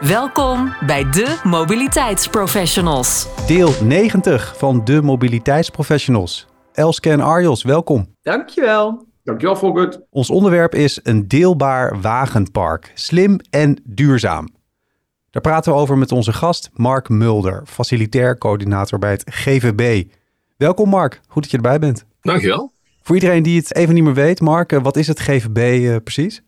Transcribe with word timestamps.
Welkom 0.00 0.74
bij 0.86 1.10
de 1.10 1.40
Mobiliteitsprofessionals. 1.44 3.26
Deel 3.46 3.84
90 3.84 4.58
van 4.58 4.84
de 4.84 5.02
Mobiliteitsprofessionals. 5.02 6.46
Elske 6.72 7.10
en 7.10 7.20
Arjos, 7.20 7.62
welkom. 7.62 8.14
Dankjewel. 8.22 9.06
Dankjewel, 9.24 9.56
Volkert. 9.56 10.00
Ons 10.10 10.30
onderwerp 10.30 10.74
is 10.74 11.00
een 11.02 11.28
deelbaar 11.28 12.00
wagenpark. 12.00 12.92
Slim 12.94 13.40
en 13.50 13.82
duurzaam. 13.84 14.48
Daar 15.30 15.42
praten 15.42 15.72
we 15.72 15.78
over 15.78 15.98
met 15.98 16.12
onze 16.12 16.32
gast 16.32 16.70
Mark 16.72 17.08
Mulder, 17.08 17.62
facilitair 17.66 18.38
coördinator 18.38 18.98
bij 18.98 19.10
het 19.10 19.22
GVB. 19.30 20.08
Welkom 20.56 20.88
Mark, 20.88 21.20
goed 21.28 21.42
dat 21.42 21.50
je 21.50 21.56
erbij 21.56 21.78
bent. 21.78 22.04
Dankjewel. 22.20 22.72
Voor 23.02 23.14
iedereen 23.14 23.42
die 23.42 23.58
het 23.58 23.74
even 23.74 23.94
niet 23.94 24.04
meer 24.04 24.14
weet, 24.14 24.40
Mark, 24.40 24.72
eh, 24.72 24.82
wat 24.82 24.96
is 24.96 25.06
het 25.06 25.20
GVB 25.20 25.80
uh, 25.80 25.96
precies? 26.04 26.42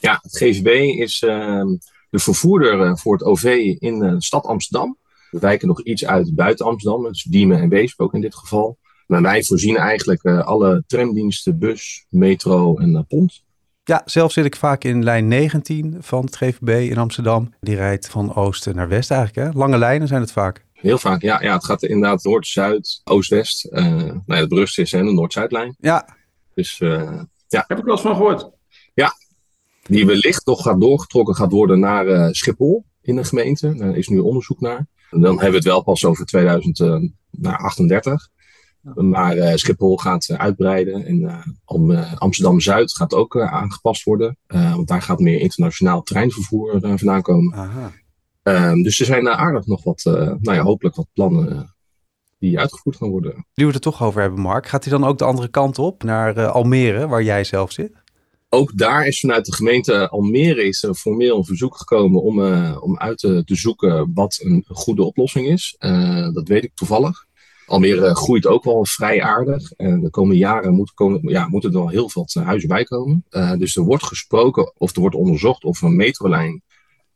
Ja, 0.00 0.18
het 0.22 0.36
GVB 0.36 0.66
is 1.00 1.22
uh, 1.22 1.62
de 2.10 2.18
vervoerder 2.18 2.80
uh, 2.80 2.96
voor 2.96 3.12
het 3.12 3.22
OV 3.22 3.44
in 3.78 3.98
de 3.98 4.14
stad 4.18 4.44
Amsterdam. 4.44 4.96
We 5.30 5.38
wijken 5.38 5.68
nog 5.68 5.82
iets 5.82 6.04
uit 6.04 6.34
buiten 6.34 6.66
Amsterdam, 6.66 7.02
dus 7.02 7.22
Diemen 7.22 7.60
en 7.60 7.68
Weesp 7.68 8.00
ook 8.00 8.14
in 8.14 8.20
dit 8.20 8.34
geval. 8.34 8.78
Maar 9.06 9.22
wij 9.22 9.42
voorzien 9.42 9.76
eigenlijk 9.76 10.24
uh, 10.24 10.46
alle 10.46 10.84
tramdiensten, 10.86 11.58
bus, 11.58 12.06
metro 12.08 12.76
en 12.76 13.06
pont. 13.08 13.42
Ja, 13.84 14.02
zelf 14.04 14.32
zit 14.32 14.44
ik 14.44 14.56
vaak 14.56 14.84
in 14.84 15.04
lijn 15.04 15.28
19 15.28 15.96
van 16.00 16.24
het 16.24 16.36
GVB 16.36 16.90
in 16.90 16.98
Amsterdam. 16.98 17.54
Die 17.60 17.74
rijdt 17.74 18.08
van 18.08 18.34
oosten 18.34 18.74
naar 18.74 18.88
west 18.88 19.10
eigenlijk. 19.10 19.52
Hè? 19.52 19.58
Lange 19.58 19.78
lijnen 19.78 20.08
zijn 20.08 20.20
het 20.20 20.32
vaak. 20.32 20.64
Heel 20.72 20.98
vaak, 20.98 21.22
ja. 21.22 21.42
ja 21.42 21.54
het 21.54 21.64
gaat 21.64 21.82
inderdaad 21.82 22.24
noord, 22.24 22.46
zuid, 22.46 23.00
oost, 23.04 23.30
west. 23.30 23.68
Uh, 23.70 23.82
nou 23.82 24.22
ja, 24.26 24.34
het 24.34 24.48
berust 24.48 24.78
is 24.78 24.92
hè, 24.92 25.02
de 25.02 25.12
noord-zuidlijn. 25.12 25.76
Ja. 25.78 26.16
Dus 26.54 26.80
uh, 26.80 27.20
ja. 27.48 27.64
Heb 27.66 27.78
ik 27.78 27.84
wel 27.84 27.92
eens 27.92 28.02
van 28.02 28.16
gehoord. 28.16 28.50
Ja, 28.94 29.12
die 29.88 30.06
wellicht 30.06 30.46
nog 30.46 30.62
gaat 30.62 30.80
doorgetrokken 30.80 31.34
gaat 31.34 31.52
worden 31.52 31.80
naar 31.80 32.06
uh, 32.06 32.28
Schiphol 32.30 32.84
in 33.02 33.16
de 33.16 33.24
gemeente. 33.24 33.74
Daar 33.74 33.96
is 33.96 34.08
nu 34.08 34.18
onderzoek 34.18 34.60
naar. 34.60 34.86
En 35.10 35.20
dan 35.20 35.32
hebben 35.32 35.50
we 35.50 35.56
het 35.56 35.64
wel 35.64 35.82
pas 35.82 36.04
over 36.04 36.24
2038. 36.24 38.28
Maar 38.94 39.36
uh, 39.36 39.54
Schiphol 39.54 39.96
gaat 39.96 40.28
uh, 40.28 40.36
uitbreiden 40.36 41.04
en 41.04 41.20
uh, 41.20 41.46
Am 41.64 41.90
Amsterdam-Zuid 42.14 42.96
gaat 42.96 43.14
ook 43.14 43.40
aangepast 43.40 44.04
worden. 44.04 44.38
want 44.46 44.88
daar 44.88 45.02
gaat 45.02 45.18
meer 45.18 45.40
internationaal 45.40 46.02
treinvervoer 46.02 46.80
vandaan 46.80 47.22
komen. 47.22 47.68
Um, 48.42 48.82
dus 48.82 49.00
er 49.00 49.06
zijn 49.06 49.28
aardig 49.28 49.66
nog 49.66 49.84
wat, 49.84 50.02
nou 50.04 50.56
ja, 50.56 50.62
hopelijk 50.62 50.96
wat 50.96 51.08
plannen 51.12 51.74
die 52.38 52.58
uitgevoerd 52.58 52.96
gaan 52.96 53.10
worden. 53.10 53.32
Nu 53.32 53.44
we 53.54 53.64
het 53.64 53.74
er 53.74 53.80
toch 53.80 54.02
over 54.02 54.20
hebben, 54.20 54.40
Mark, 54.40 54.66
gaat 54.66 54.84
hij 54.84 54.98
dan 54.98 55.08
ook 55.08 55.18
de 55.18 55.24
andere 55.24 55.48
kant 55.48 55.78
op, 55.78 56.02
naar 56.02 56.46
Almere, 56.46 57.06
waar 57.06 57.22
jij 57.22 57.44
zelf 57.44 57.72
zit? 57.72 57.92
Ook 58.50 58.76
daar 58.76 59.06
is 59.06 59.20
vanuit 59.20 59.44
de 59.44 59.52
gemeente 59.52 60.08
Almere 60.08 60.64
is 60.64 60.88
formeel 60.96 61.36
een 61.36 61.44
verzoek 61.44 61.76
gekomen 61.76 62.22
om, 62.22 62.40
om 62.74 62.98
uit 62.98 63.18
te, 63.18 63.42
zoeken 63.44 64.10
wat 64.14 64.38
een 64.42 64.64
goede 64.68 65.04
oplossing 65.04 65.48
is. 65.48 65.76
dat 66.32 66.48
weet 66.48 66.64
ik 66.64 66.70
toevallig. 66.74 67.26
Almere 67.66 68.14
groeit 68.14 68.46
ook 68.46 68.64
wel 68.64 68.86
vrij 68.86 69.22
aardig. 69.22 69.72
En 69.72 70.00
de 70.00 70.10
komende 70.10 70.38
jaren 70.38 70.74
moet, 70.74 70.94
komen, 70.94 71.20
ja, 71.22 71.48
moeten 71.48 71.70
er 71.70 71.78
wel 71.78 71.88
heel 71.88 72.08
veel 72.08 72.26
huizen 72.32 72.68
bij 72.68 72.84
komen. 72.84 73.24
Dus 73.58 73.76
er 73.76 73.82
wordt 73.82 74.04
gesproken 74.04 74.72
of 74.76 74.94
er 74.94 75.00
wordt 75.00 75.16
onderzocht 75.16 75.64
of 75.64 75.82
een 75.82 75.96
metrolijn 75.96 76.62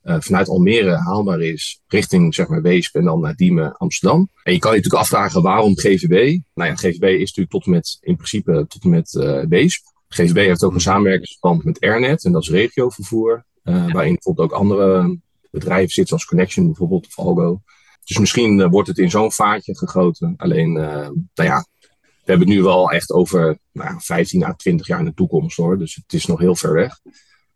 vanuit 0.03 0.48
Almere 0.48 0.97
haalbaar 0.97 1.41
is 1.41 1.81
richting 1.87 2.34
zeg 2.34 2.48
maar, 2.48 2.62
Weesp 2.62 2.94
en 2.94 3.04
dan 3.04 3.21
naar 3.21 3.37
Diemen, 3.37 3.76
Amsterdam. 3.76 4.28
En 4.42 4.53
je 4.53 4.59
kan 4.59 4.71
je 4.71 4.76
natuurlijk 4.76 5.03
afvragen 5.03 5.42
waarom 5.42 5.78
GVB? 5.78 6.38
Nou 6.54 6.71
ja, 6.71 6.76
GVB 6.76 7.03
is 7.03 7.19
natuurlijk 7.19 7.50
tot 7.50 7.65
en 7.65 7.71
met, 7.71 7.98
in 8.00 8.16
principe 8.16 8.65
tot 8.69 8.82
en 8.82 8.91
met 8.91 9.10
Weesp. 9.48 9.91
GVB 10.14 10.36
heeft 10.36 10.64
ook 10.64 10.74
een 10.74 10.80
samenwerkingsverband 10.80 11.64
met 11.64 11.80
Airnet 11.80 12.24
en 12.24 12.32
dat 12.32 12.42
is 12.42 12.50
regiovervoer. 12.50 13.44
waarin 13.62 14.12
bijvoorbeeld 14.12 14.50
ook 14.50 14.58
andere 14.58 15.18
bedrijven 15.50 15.90
zitten 15.90 16.06
zoals 16.06 16.24
Connection 16.24 16.66
bijvoorbeeld 16.66 17.06
of 17.06 17.18
Algo. 17.18 17.62
Dus 18.04 18.18
misschien 18.18 18.58
uh, 18.58 18.68
wordt 18.70 18.88
het 18.88 18.98
in 18.98 19.10
zo'n 19.10 19.32
vaatje 19.32 19.76
gegoten. 19.76 20.34
Alleen, 20.36 20.76
uh, 20.76 21.08
nou 21.34 21.48
ja, 21.48 21.66
we 22.00 22.30
hebben 22.30 22.46
het 22.46 22.56
nu 22.56 22.62
wel 22.62 22.90
echt 22.90 23.12
over 23.12 23.58
nou, 23.72 23.94
15 23.98 24.44
à 24.44 24.54
20 24.54 24.86
jaar 24.86 24.98
in 24.98 25.04
de 25.04 25.14
toekomst 25.14 25.56
hoor. 25.56 25.78
Dus 25.78 25.94
het 25.94 26.12
is 26.12 26.26
nog 26.26 26.38
heel 26.38 26.56
ver 26.56 26.72
weg. 26.72 27.00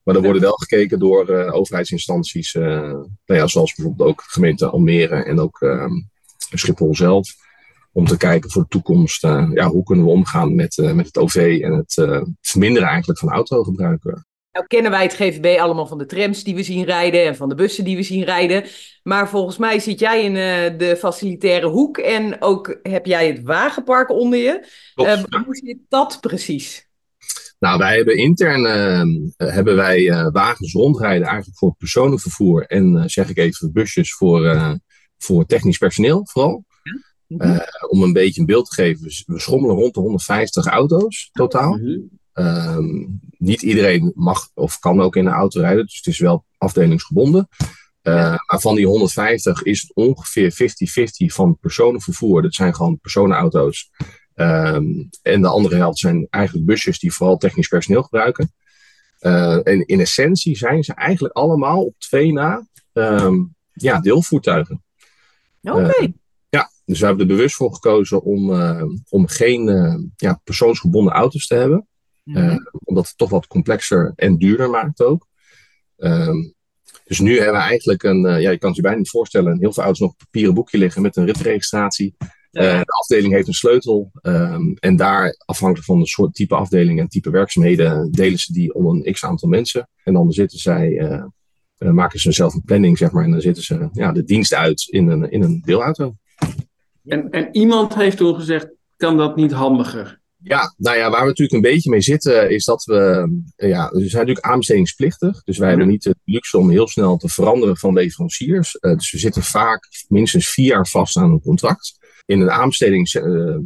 Maar 0.02 0.14
er 0.14 0.22
worden 0.22 0.42
wel 0.42 0.56
gekeken 0.56 0.98
door 0.98 1.30
uh, 1.30 1.54
overheidsinstanties, 1.54 2.52
nou 2.52 3.08
ja, 3.26 3.46
zoals 3.46 3.74
bijvoorbeeld 3.74 4.08
ook 4.08 4.22
gemeente 4.26 4.66
Almere 4.66 5.24
en 5.24 5.40
ook 5.40 5.66
Schiphol 6.50 6.94
zelf. 6.94 7.34
Om 7.96 8.06
te 8.06 8.16
kijken 8.16 8.50
voor 8.50 8.62
de 8.62 8.68
toekomst, 8.68 9.22
ja, 9.22 9.68
hoe 9.68 9.82
kunnen 9.82 10.04
we 10.04 10.10
omgaan 10.10 10.54
met, 10.54 10.76
met 10.94 11.06
het 11.06 11.18
OV 11.18 11.58
en 11.62 11.72
het 11.72 11.94
verminderen 12.40 12.88
eigenlijk 12.88 13.18
van 13.18 13.30
autogebruik. 13.30 14.04
Nou 14.52 14.66
kennen 14.66 14.90
wij 14.90 15.02
het 15.02 15.14
GVB 15.14 15.58
allemaal 15.60 15.86
van 15.86 15.98
de 15.98 16.06
trams 16.06 16.44
die 16.44 16.54
we 16.54 16.62
zien 16.62 16.84
rijden 16.84 17.24
en 17.24 17.36
van 17.36 17.48
de 17.48 17.54
bussen 17.54 17.84
die 17.84 17.96
we 17.96 18.02
zien 18.02 18.24
rijden. 18.24 18.64
Maar 19.02 19.28
volgens 19.28 19.56
mij 19.56 19.78
zit 19.78 19.98
jij 19.98 20.24
in 20.24 20.34
de 20.78 20.96
facilitaire 20.98 21.66
hoek 21.66 21.98
en 21.98 22.42
ook 22.42 22.78
heb 22.82 23.06
jij 23.06 23.26
het 23.26 23.42
wagenpark 23.42 24.10
onder 24.10 24.38
je. 24.38 24.66
Hoe 24.94 25.56
zit 25.64 25.78
dat 25.88 26.18
precies? 26.20 26.88
Nou, 27.58 27.78
wij 27.78 27.96
hebben 27.96 28.16
intern 28.16 28.64
uh, 29.36 29.50
hebben 29.52 29.76
wij 29.76 30.30
wagens 30.32 30.72
rondrijden 30.72 31.26
eigenlijk 31.26 31.58
voor 31.58 31.74
personenvervoer 31.78 32.66
en 32.66 33.10
zeg 33.10 33.28
ik 33.28 33.38
even 33.38 33.72
busjes 33.72 34.14
voor, 34.14 34.56
voor 35.18 35.46
technisch 35.46 35.78
personeel 35.78 36.26
vooral. 36.26 36.64
Ja? 37.26 37.66
om 37.88 38.02
een 38.02 38.12
beetje 38.12 38.40
een 38.40 38.46
beeld 38.46 38.66
te 38.66 38.74
geven, 38.74 39.02
we 39.26 39.40
schommelen 39.40 39.76
rond 39.76 39.94
de 39.94 40.00
150 40.00 40.66
auto's 40.66 41.30
totaal. 41.32 41.76
-hmm. 41.76 42.08
Um, 42.38 43.20
niet 43.38 43.62
iedereen 43.62 44.12
mag 44.14 44.50
of 44.54 44.78
kan 44.78 45.00
ook 45.00 45.16
in 45.16 45.26
een 45.26 45.32
auto 45.32 45.60
rijden, 45.60 45.86
dus 45.86 45.96
het 45.96 46.06
is 46.06 46.18
wel 46.18 46.44
afdelingsgebonden. 46.58 47.48
Uh, 48.02 48.14
ja. 48.14 48.42
Maar 48.46 48.60
van 48.60 48.74
die 48.74 48.86
150 48.86 49.62
is 49.62 49.80
het 49.80 49.94
ongeveer 49.94 50.52
50-50 50.52 51.34
van 51.34 51.58
personenvervoer. 51.58 52.42
Dat 52.42 52.54
zijn 52.54 52.74
gewoon 52.74 52.98
personenauto's. 52.98 53.90
Um, 54.34 55.08
en 55.22 55.40
de 55.40 55.48
andere 55.48 55.76
helft 55.76 55.98
zijn 55.98 56.26
eigenlijk 56.30 56.66
busjes 56.66 56.98
die 56.98 57.12
vooral 57.12 57.36
technisch 57.36 57.68
personeel 57.68 58.02
gebruiken. 58.02 58.52
Uh, 59.20 59.66
en 59.66 59.86
in 59.86 60.00
essentie 60.00 60.56
zijn 60.56 60.84
ze 60.84 60.94
eigenlijk 60.94 61.34
allemaal 61.34 61.84
op 61.84 61.94
twee 61.98 62.32
na 62.32 62.66
um, 62.92 63.54
ja, 63.72 64.00
deelvoertuigen. 64.00 64.82
Oké. 65.62 65.76
Okay. 65.76 66.02
Uh, 66.02 66.12
dus 66.86 67.00
we 67.00 67.06
hebben 67.06 67.28
er 67.28 67.34
bewust 67.34 67.54
voor 67.54 67.74
gekozen 67.74 68.22
om, 68.22 68.50
om 69.08 69.26
geen 69.26 69.66
ja, 70.16 70.40
persoonsgebonden 70.44 71.12
auto's 71.12 71.46
te 71.46 71.54
hebben. 71.54 71.86
Uh, 72.24 72.56
omdat 72.84 73.06
het 73.06 73.18
toch 73.18 73.30
wat 73.30 73.46
complexer 73.46 74.12
en 74.16 74.36
duurder 74.36 74.70
maakt 74.70 75.02
ook. 75.02 75.26
Um, 75.96 76.54
dus 77.04 77.18
nu 77.18 77.36
hebben 77.36 77.54
we 77.54 77.66
eigenlijk 77.66 78.02
een, 78.02 78.20
ja, 78.20 78.50
je 78.50 78.58
kan 78.58 78.68
het 78.68 78.76
je 78.76 78.82
bijna 78.82 78.98
niet 78.98 79.10
voorstellen, 79.10 79.58
heel 79.58 79.72
veel 79.72 79.82
auto's 79.82 80.00
nog 80.00 80.10
op 80.10 80.18
papieren 80.18 80.54
boekje 80.54 80.78
liggen 80.78 81.02
met 81.02 81.16
een 81.16 81.24
ritregistratie. 81.24 82.14
De 82.50 82.84
afdeling 82.86 83.32
heeft 83.32 83.48
een 83.48 83.54
sleutel 83.54 84.10
um, 84.22 84.76
en 84.78 84.96
daar, 84.96 85.36
afhankelijk 85.44 85.86
van 85.86 86.00
de 86.00 86.06
soort 86.06 86.34
type 86.34 86.54
afdeling 86.54 87.00
en 87.00 87.08
type 87.08 87.30
werkzaamheden, 87.30 88.10
delen 88.10 88.38
ze 88.38 88.52
die 88.52 88.74
om 88.74 88.86
een 88.86 89.12
x 89.12 89.24
aantal 89.24 89.48
mensen. 89.48 89.88
En 90.04 90.12
dan 90.12 90.32
zitten 90.32 90.58
zij, 90.58 91.20
maken 91.78 92.20
ze 92.20 92.32
zelf 92.32 92.54
een 92.54 92.64
planning, 92.64 92.98
zeg 92.98 93.10
maar, 93.10 93.24
en 93.24 93.30
dan 93.30 93.40
zitten 93.40 93.62
ze 93.62 93.88
ja, 93.92 94.12
de 94.12 94.24
dienst 94.24 94.54
uit 94.54 94.86
in 94.90 95.08
een, 95.08 95.30
in 95.30 95.42
een 95.42 95.60
deelauto. 95.64 96.16
En, 97.06 97.30
en 97.30 97.48
iemand 97.52 97.94
heeft 97.94 98.16
toen 98.16 98.34
gezegd, 98.34 98.68
kan 98.96 99.16
dat 99.16 99.36
niet 99.36 99.52
handiger? 99.52 100.20
Ja, 100.42 100.74
nou 100.76 100.96
ja, 100.96 101.10
waar 101.10 101.20
we 101.20 101.26
natuurlijk 101.26 101.52
een 101.52 101.72
beetje 101.72 101.90
mee 101.90 102.00
zitten 102.00 102.50
is 102.50 102.64
dat 102.64 102.84
we, 102.84 103.28
ja, 103.56 103.90
we 103.90 103.98
zijn 103.98 104.26
natuurlijk 104.26 104.46
aanbestedingsplichtig. 104.46 105.42
Dus 105.42 105.58
wij 105.58 105.68
hebben 105.68 105.88
niet 105.88 106.02
de 106.02 106.14
luxe 106.24 106.58
om 106.58 106.70
heel 106.70 106.88
snel 106.88 107.16
te 107.16 107.28
veranderen 107.28 107.76
van 107.76 107.94
leveranciers. 107.94 108.76
Uh, 108.80 108.92
dus 108.92 109.12
we 109.12 109.18
zitten 109.18 109.42
vaak 109.42 109.88
minstens 110.08 110.48
vier 110.48 110.66
jaar 110.66 110.86
vast 110.86 111.16
aan 111.16 111.30
een 111.30 111.40
contract. 111.40 111.98
In 112.26 112.40
een 112.40 112.50
aanbesteding 112.50 113.14
uh, 113.14 113.56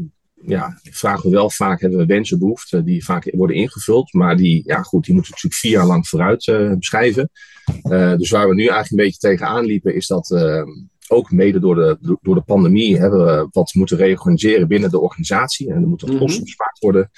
ja, 0.46 0.80
vragen 0.82 1.30
we 1.30 1.36
wel 1.36 1.50
vaak, 1.50 1.80
hebben 1.80 1.98
we 1.98 2.06
wensen, 2.06 2.38
behoeften 2.38 2.84
die 2.84 3.04
vaak 3.04 3.30
worden 3.32 3.56
ingevuld. 3.56 4.12
Maar 4.12 4.36
die, 4.36 4.62
ja 4.66 4.82
goed, 4.82 5.04
die 5.04 5.14
moeten 5.14 5.32
natuurlijk 5.32 5.60
vier 5.60 5.72
jaar 5.72 5.86
lang 5.86 6.08
vooruit 6.08 6.46
uh, 6.46 6.74
beschrijven. 6.74 7.30
dus 8.16 8.30
waar 8.30 8.48
we 8.48 8.54
nu 8.54 8.66
eigenlijk 8.66 8.90
een 8.90 8.96
beetje 8.96 9.28
tegenaan 9.28 9.64
liepen 9.64 9.94
is 9.94 10.06
dat 10.06 10.28
ook 11.10 11.30
mede 11.30 11.60
door 11.60 11.74
de, 11.74 12.18
door 12.22 12.34
de 12.34 12.40
pandemie 12.40 12.98
hebben 12.98 13.24
we 13.24 13.48
wat 13.50 13.74
moeten 13.74 13.96
reorganiseren 13.96 14.68
binnen 14.68 14.90
de 14.90 15.00
organisatie. 15.00 15.70
En 15.70 15.82
er 15.82 15.88
moeten 15.88 16.18
kosten 16.18 16.40
mm 16.40 16.44
bespaard 16.44 16.78
worden. 16.78 17.10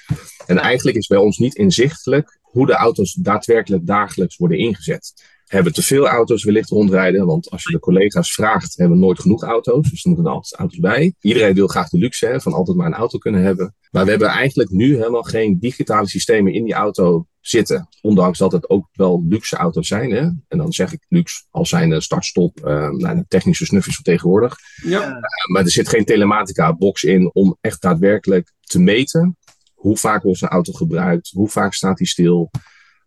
En 0.45 0.57
eigenlijk 0.57 0.97
is 0.97 1.07
bij 1.07 1.17
ons 1.17 1.37
niet 1.37 1.55
inzichtelijk 1.55 2.39
hoe 2.41 2.65
de 2.65 2.73
auto's 2.73 3.13
daadwerkelijk 3.13 3.85
dagelijks 3.85 4.37
worden 4.37 4.57
ingezet. 4.57 5.32
Hebben 5.53 5.73
te 5.73 5.83
veel 5.83 6.07
auto's 6.07 6.43
wellicht 6.43 6.69
rondrijden. 6.69 7.25
Want 7.25 7.49
als 7.49 7.63
je 7.63 7.71
de 7.71 7.79
collega's 7.79 8.33
vraagt, 8.33 8.77
hebben 8.77 8.97
we 8.97 9.03
nooit 9.03 9.19
genoeg 9.19 9.43
auto's. 9.43 9.89
Dus 9.89 10.03
er 10.03 10.09
moeten 10.09 10.31
altijd 10.31 10.59
auto's 10.59 10.79
bij. 10.79 11.13
Iedereen 11.21 11.53
wil 11.53 11.67
graag 11.67 11.89
de 11.89 11.97
luxe 11.97 12.25
hè, 12.25 12.41
van 12.41 12.53
altijd 12.53 12.77
maar 12.77 12.85
een 12.85 12.93
auto 12.93 13.17
kunnen 13.17 13.41
hebben. 13.41 13.75
Maar 13.91 14.03
we 14.03 14.09
hebben 14.09 14.27
eigenlijk 14.27 14.69
nu 14.69 14.95
helemaal 14.95 15.23
geen 15.23 15.59
digitale 15.59 16.07
systemen 16.07 16.53
in 16.53 16.63
die 16.63 16.73
auto 16.73 17.27
zitten. 17.39 17.87
Ondanks 18.01 18.37
dat 18.37 18.51
het 18.51 18.69
ook 18.69 18.87
wel 18.91 19.25
luxe 19.27 19.55
auto's 19.55 19.87
zijn. 19.87 20.11
Hè? 20.11 20.21
En 20.47 20.57
dan 20.57 20.71
zeg 20.71 20.93
ik 20.93 21.05
luxe 21.07 21.43
als 21.49 21.69
zijn 21.69 22.01
start-stop, 22.01 22.59
uh, 22.59 22.89
nou, 22.89 23.15
de 23.15 23.25
technische 23.27 23.65
snufjes 23.65 23.95
van 23.95 24.03
tegenwoordig. 24.03 24.55
Ja. 24.83 25.07
Uh, 25.07 25.15
maar 25.51 25.63
er 25.63 25.71
zit 25.71 25.89
geen 25.89 26.05
telematica-box 26.05 27.03
in 27.03 27.29
om 27.33 27.57
echt 27.61 27.81
daadwerkelijk 27.81 28.53
te 28.61 28.79
meten 28.79 29.37
hoe 29.83 29.97
vaak 29.97 30.23
wordt 30.23 30.41
een 30.41 30.47
auto 30.47 30.73
gebruikt, 30.73 31.29
hoe 31.31 31.49
vaak 31.49 31.73
staat 31.73 31.97
hij 31.97 32.07
stil. 32.07 32.51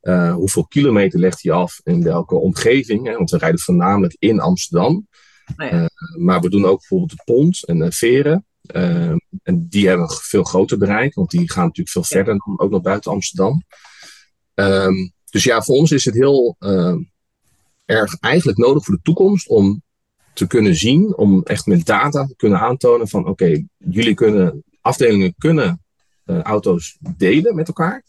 Uh, 0.06 0.35
hoeveel 0.35 0.67
kilometer 0.67 1.19
legt 1.19 1.43
hij 1.43 1.53
af 1.53 1.81
in 1.85 2.03
welke 2.03 2.35
omgeving? 2.35 3.06
Hè? 3.06 3.12
Want 3.12 3.31
we 3.31 3.38
rijden 3.38 3.61
voornamelijk 3.61 4.17
in 4.19 4.41
Amsterdam. 4.41 5.08
Oh 5.56 5.67
ja. 5.70 5.82
uh, 5.82 5.87
maar 6.19 6.41
we 6.41 6.50
doen 6.50 6.64
ook 6.64 6.79
bijvoorbeeld 6.79 7.11
de 7.11 7.23
Pont 7.25 7.64
en 7.64 7.79
de 7.79 7.93
Veren. 7.93 8.47
Uh, 8.75 9.14
en 9.43 9.67
die 9.69 9.88
hebben 9.88 10.06
een 10.06 10.14
veel 10.14 10.44
groter 10.44 10.79
bereik, 10.79 11.14
want 11.14 11.31
die 11.31 11.50
gaan 11.50 11.64
natuurlijk 11.64 11.91
veel 11.91 12.05
verder 12.05 12.38
dan 12.38 12.61
ook 12.61 12.70
nog 12.70 12.82
buiten 12.82 13.12
Amsterdam. 13.12 13.64
Um, 14.55 15.12
dus 15.31 15.44
ja, 15.44 15.62
voor 15.62 15.76
ons 15.76 15.93
is 15.93 16.05
het 16.05 16.14
heel 16.14 16.56
erg 17.85 18.17
eigenlijk 18.20 18.58
nodig 18.58 18.85
voor 18.85 18.94
de 18.94 19.03
toekomst 19.03 19.49
om 19.49 19.82
te 20.35 20.47
kunnen 20.47 20.75
zien, 20.75 21.17
om 21.17 21.43
echt 21.43 21.67
met 21.67 21.87
data 21.87 22.26
te 22.26 22.37
kunnen 22.37 22.61
aantonen 22.61 23.08
van 23.08 23.20
oké, 23.20 23.31
okay, 23.31 23.67
jullie 23.79 24.14
kunnen, 24.14 24.64
afdelingen 24.81 25.35
kunnen 25.38 25.82
auto's 26.25 26.99
delen 27.17 27.55
met 27.55 27.69
elkaar. 27.69 28.05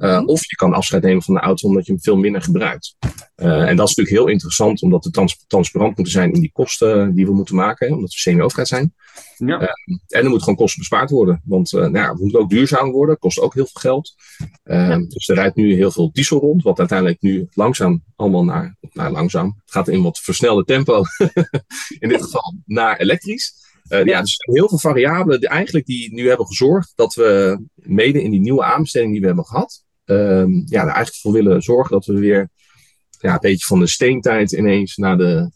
Uh, 0.00 0.10
mm-hmm. 0.10 0.28
Of 0.28 0.50
je 0.50 0.56
kan 0.56 0.72
afscheid 0.72 1.02
nemen 1.02 1.22
van 1.22 1.34
de 1.34 1.40
auto 1.40 1.68
omdat 1.68 1.86
je 1.86 1.92
hem 1.92 2.02
veel 2.02 2.16
minder 2.16 2.42
gebruikt. 2.42 2.96
Uh, 3.36 3.68
en 3.68 3.76
dat 3.76 3.88
is 3.88 3.94
natuurlijk 3.94 4.16
heel 4.16 4.26
interessant, 4.26 4.82
omdat 4.82 5.04
we 5.04 5.10
trans 5.10 5.44
transparant 5.46 5.96
moeten 5.96 6.14
zijn 6.14 6.32
in 6.32 6.40
die 6.40 6.52
kosten 6.52 7.14
die 7.14 7.26
we 7.26 7.32
moeten 7.32 7.54
maken, 7.54 7.92
omdat 7.92 8.12
we 8.12 8.18
semi-overheid 8.18 8.68
zijn. 8.68 8.94
Ja. 9.36 9.62
Uh, 9.62 9.68
en 10.08 10.24
er 10.24 10.28
moet 10.28 10.40
gewoon 10.40 10.56
kosten 10.56 10.78
bespaard 10.78 11.10
worden, 11.10 11.42
want 11.44 11.72
nou 11.72 11.92
ja, 11.92 12.14
we 12.14 12.22
moeten 12.22 12.40
ook 12.40 12.50
duurzaam 12.50 12.90
worden, 12.90 13.18
kost 13.18 13.40
ook 13.40 13.54
heel 13.54 13.66
veel 13.66 13.80
geld. 13.80 14.14
Ja. 14.64 14.98
Dus 14.98 15.28
er 15.28 15.34
rijdt 15.34 15.56
nu 15.56 15.74
heel 15.74 15.90
veel 15.90 16.12
diesel 16.12 16.38
rond, 16.38 16.62
wat 16.62 16.78
uiteindelijk 16.78 17.20
nu 17.20 17.48
langzaam 17.52 18.02
allemaal 18.16 18.44
naar, 18.44 18.76
nou 18.92 19.12
langzaam, 19.12 19.46
het 19.46 19.72
gaat 19.72 19.88
in 19.88 20.02
wat 20.02 20.18
versnelde 20.18 20.64
tempo, 20.64 21.02
in 21.98 22.08
dit 22.08 22.22
geval 22.22 22.54
naar 22.64 22.96
elektrisch. 22.96 23.58
Uh, 23.88 24.04
ja. 24.04 24.20
dus 24.20 24.30
er 24.30 24.44
zijn 24.44 24.56
heel 24.56 24.68
veel 24.68 24.78
variabelen 24.78 25.40
die 25.40 25.48
eigenlijk 25.48 25.86
die 25.86 26.14
nu 26.14 26.28
hebben 26.28 26.46
gezorgd 26.46 26.92
dat 26.94 27.14
we 27.14 27.60
mede 27.74 28.22
in 28.22 28.30
die 28.30 28.40
nieuwe 28.40 28.64
aanbesteding 28.64 29.12
die 29.12 29.20
we 29.20 29.26
hebben 29.26 29.44
gehad, 29.44 29.84
um, 30.10 30.62
ja, 30.66 30.80
er 30.80 30.86
eigenlijk 30.86 31.16
voor 31.16 31.32
willen 31.32 31.62
zorgen 31.62 31.92
dat 31.92 32.06
we 32.06 32.18
weer 32.18 32.50
ja, 33.20 33.32
een 33.32 33.38
beetje 33.40 33.66
van 33.66 33.78
de 33.78 33.86
steentijd 33.86 34.52
ineens 34.52 34.96
naar 34.96 35.16
de 35.16 35.50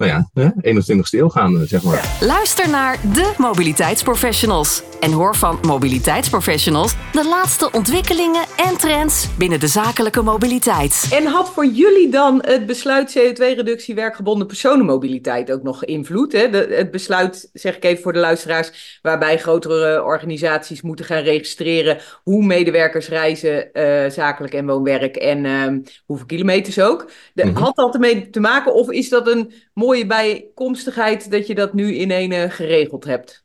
nou 0.00 0.30
ja, 0.34 0.54
21ste 0.62 1.18
eeuw 1.18 1.28
gaan, 1.28 1.60
eh, 1.60 1.62
zeg 1.66 1.82
maar. 1.82 2.16
Luister 2.20 2.70
naar 2.70 2.98
de 3.12 3.34
mobiliteitsprofessionals. 3.36 4.82
En 5.00 5.12
hoor 5.12 5.36
van 5.36 5.58
mobiliteitsprofessionals 5.62 6.94
de 7.12 7.28
laatste 7.28 7.72
ontwikkelingen 7.72 8.44
en 8.56 8.76
trends 8.76 9.28
binnen 9.38 9.60
de 9.60 9.66
zakelijke 9.66 10.22
mobiliteit. 10.22 11.08
En 11.12 11.26
had 11.26 11.50
voor 11.50 11.66
jullie 11.66 12.08
dan 12.08 12.42
het 12.46 12.66
besluit 12.66 13.18
CO2-reductie 13.18 13.94
werkgebonden 13.94 14.46
personenmobiliteit 14.46 15.52
ook 15.52 15.62
nog 15.62 15.84
invloed? 15.84 16.32
Hè? 16.32 16.50
De, 16.50 16.66
het 16.70 16.90
besluit, 16.90 17.50
zeg 17.52 17.76
ik 17.76 17.84
even 17.84 18.02
voor 18.02 18.12
de 18.12 18.18
luisteraars, 18.18 18.98
waarbij 19.02 19.38
grotere 19.38 20.04
organisaties 20.04 20.82
moeten 20.82 21.04
gaan 21.04 21.22
registreren 21.22 21.98
hoe 22.22 22.44
medewerkers 22.44 23.08
reizen, 23.08 23.68
uh, 23.72 24.10
zakelijk 24.10 24.54
en 24.54 24.66
woonwerk 24.66 25.16
en 25.16 25.44
uh, 25.44 25.66
hoeveel 26.06 26.26
kilometers 26.26 26.80
ook. 26.80 27.10
De, 27.34 27.44
mm 27.44 27.54
-hmm. 27.54 27.62
Had 27.62 27.76
dat 27.76 27.94
ermee 27.94 28.30
te 28.30 28.40
maken 28.40 28.74
of 28.74 28.90
is 28.90 29.08
dat 29.08 29.28
een 29.28 29.52
mooie 29.90 30.06
bijkomstigheid 30.06 31.30
dat 31.30 31.46
je 31.46 31.54
dat 31.54 31.74
nu 31.74 31.94
in 31.94 32.10
een 32.10 32.32
uh, 32.32 32.50
geregeld 32.50 33.04
hebt? 33.04 33.40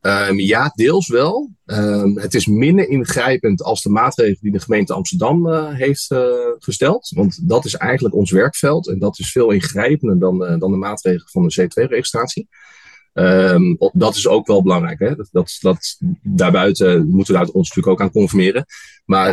Um, 0.00 0.40
ja, 0.40 0.72
deels 0.74 1.08
wel. 1.08 1.50
Um, 1.66 2.18
het 2.18 2.34
is 2.34 2.46
minder 2.46 2.88
ingrijpend 2.88 3.62
als 3.62 3.82
de 3.82 3.88
maatregelen 3.88 4.38
die 4.40 4.52
de 4.52 4.60
gemeente 4.60 4.92
Amsterdam 4.92 5.46
uh, 5.46 5.74
heeft 5.74 6.10
uh, 6.10 6.20
gesteld. 6.58 7.12
Want 7.14 7.48
dat 7.48 7.64
is 7.64 7.74
eigenlijk 7.74 8.14
ons 8.14 8.30
werkveld 8.30 8.88
en 8.88 8.98
dat 8.98 9.18
is 9.18 9.32
veel 9.32 9.50
ingrijpender 9.50 10.18
dan, 10.18 10.58
dan 10.58 10.70
de 10.70 10.76
maatregelen 10.76 11.28
van 11.30 11.48
de 11.48 11.62
C2-registratie. 11.62 12.48
Um, 13.12 13.76
dat 13.92 14.16
is 14.16 14.28
ook 14.28 14.46
wel 14.46 14.62
belangrijk. 14.62 14.98
Hè? 14.98 15.14
Dat, 15.14 15.28
dat, 15.32 15.56
dat, 15.60 15.98
daarbuiten 16.22 17.08
moeten 17.08 17.34
we 17.34 17.40
daar 17.40 17.48
ons 17.48 17.68
natuurlijk 17.68 17.86
ook 17.86 18.00
aan 18.00 18.12
conformeren. 18.12 18.64
Maar 19.04 19.32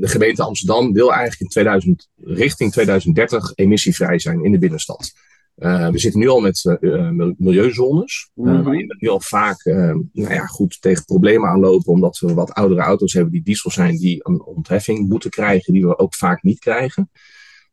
de 0.00 0.08
gemeente 0.08 0.42
Amsterdam 0.42 0.92
wil 0.92 1.12
eigenlijk 1.12 1.40
in 1.40 1.48
2000, 1.48 2.08
richting 2.20 2.72
2030 2.72 3.52
emissievrij 3.54 4.18
zijn 4.18 4.44
in 4.44 4.52
de 4.52 4.58
binnenstad. 4.58 5.12
Uh, 5.56 5.88
we 5.88 5.98
zitten 5.98 6.20
nu 6.20 6.28
al 6.28 6.40
met 6.40 6.78
uh, 6.80 7.10
milieuzones, 7.36 8.30
mm 8.34 8.46
-hmm. 8.46 8.62
waarin 8.62 8.86
we 8.86 8.96
nu 8.98 9.08
al 9.08 9.20
vaak 9.20 9.64
nou 10.12 10.34
ja, 10.34 10.46
goed, 10.46 10.80
tegen 10.80 11.04
problemen 11.04 11.48
aanlopen, 11.48 11.92
omdat 11.92 12.18
we 12.18 12.34
wat 12.34 12.52
oudere 12.52 12.80
auto's 12.80 13.12
hebben 13.12 13.32
die 13.32 13.42
diesel 13.42 13.70
zijn, 13.70 13.96
die 13.96 14.20
een 14.22 14.42
ontheffing 14.42 15.08
moeten 15.08 15.30
krijgen, 15.30 15.72
die 15.72 15.86
we 15.86 15.98
ook 15.98 16.14
vaak 16.14 16.42
niet 16.42 16.58
krijgen. 16.58 17.10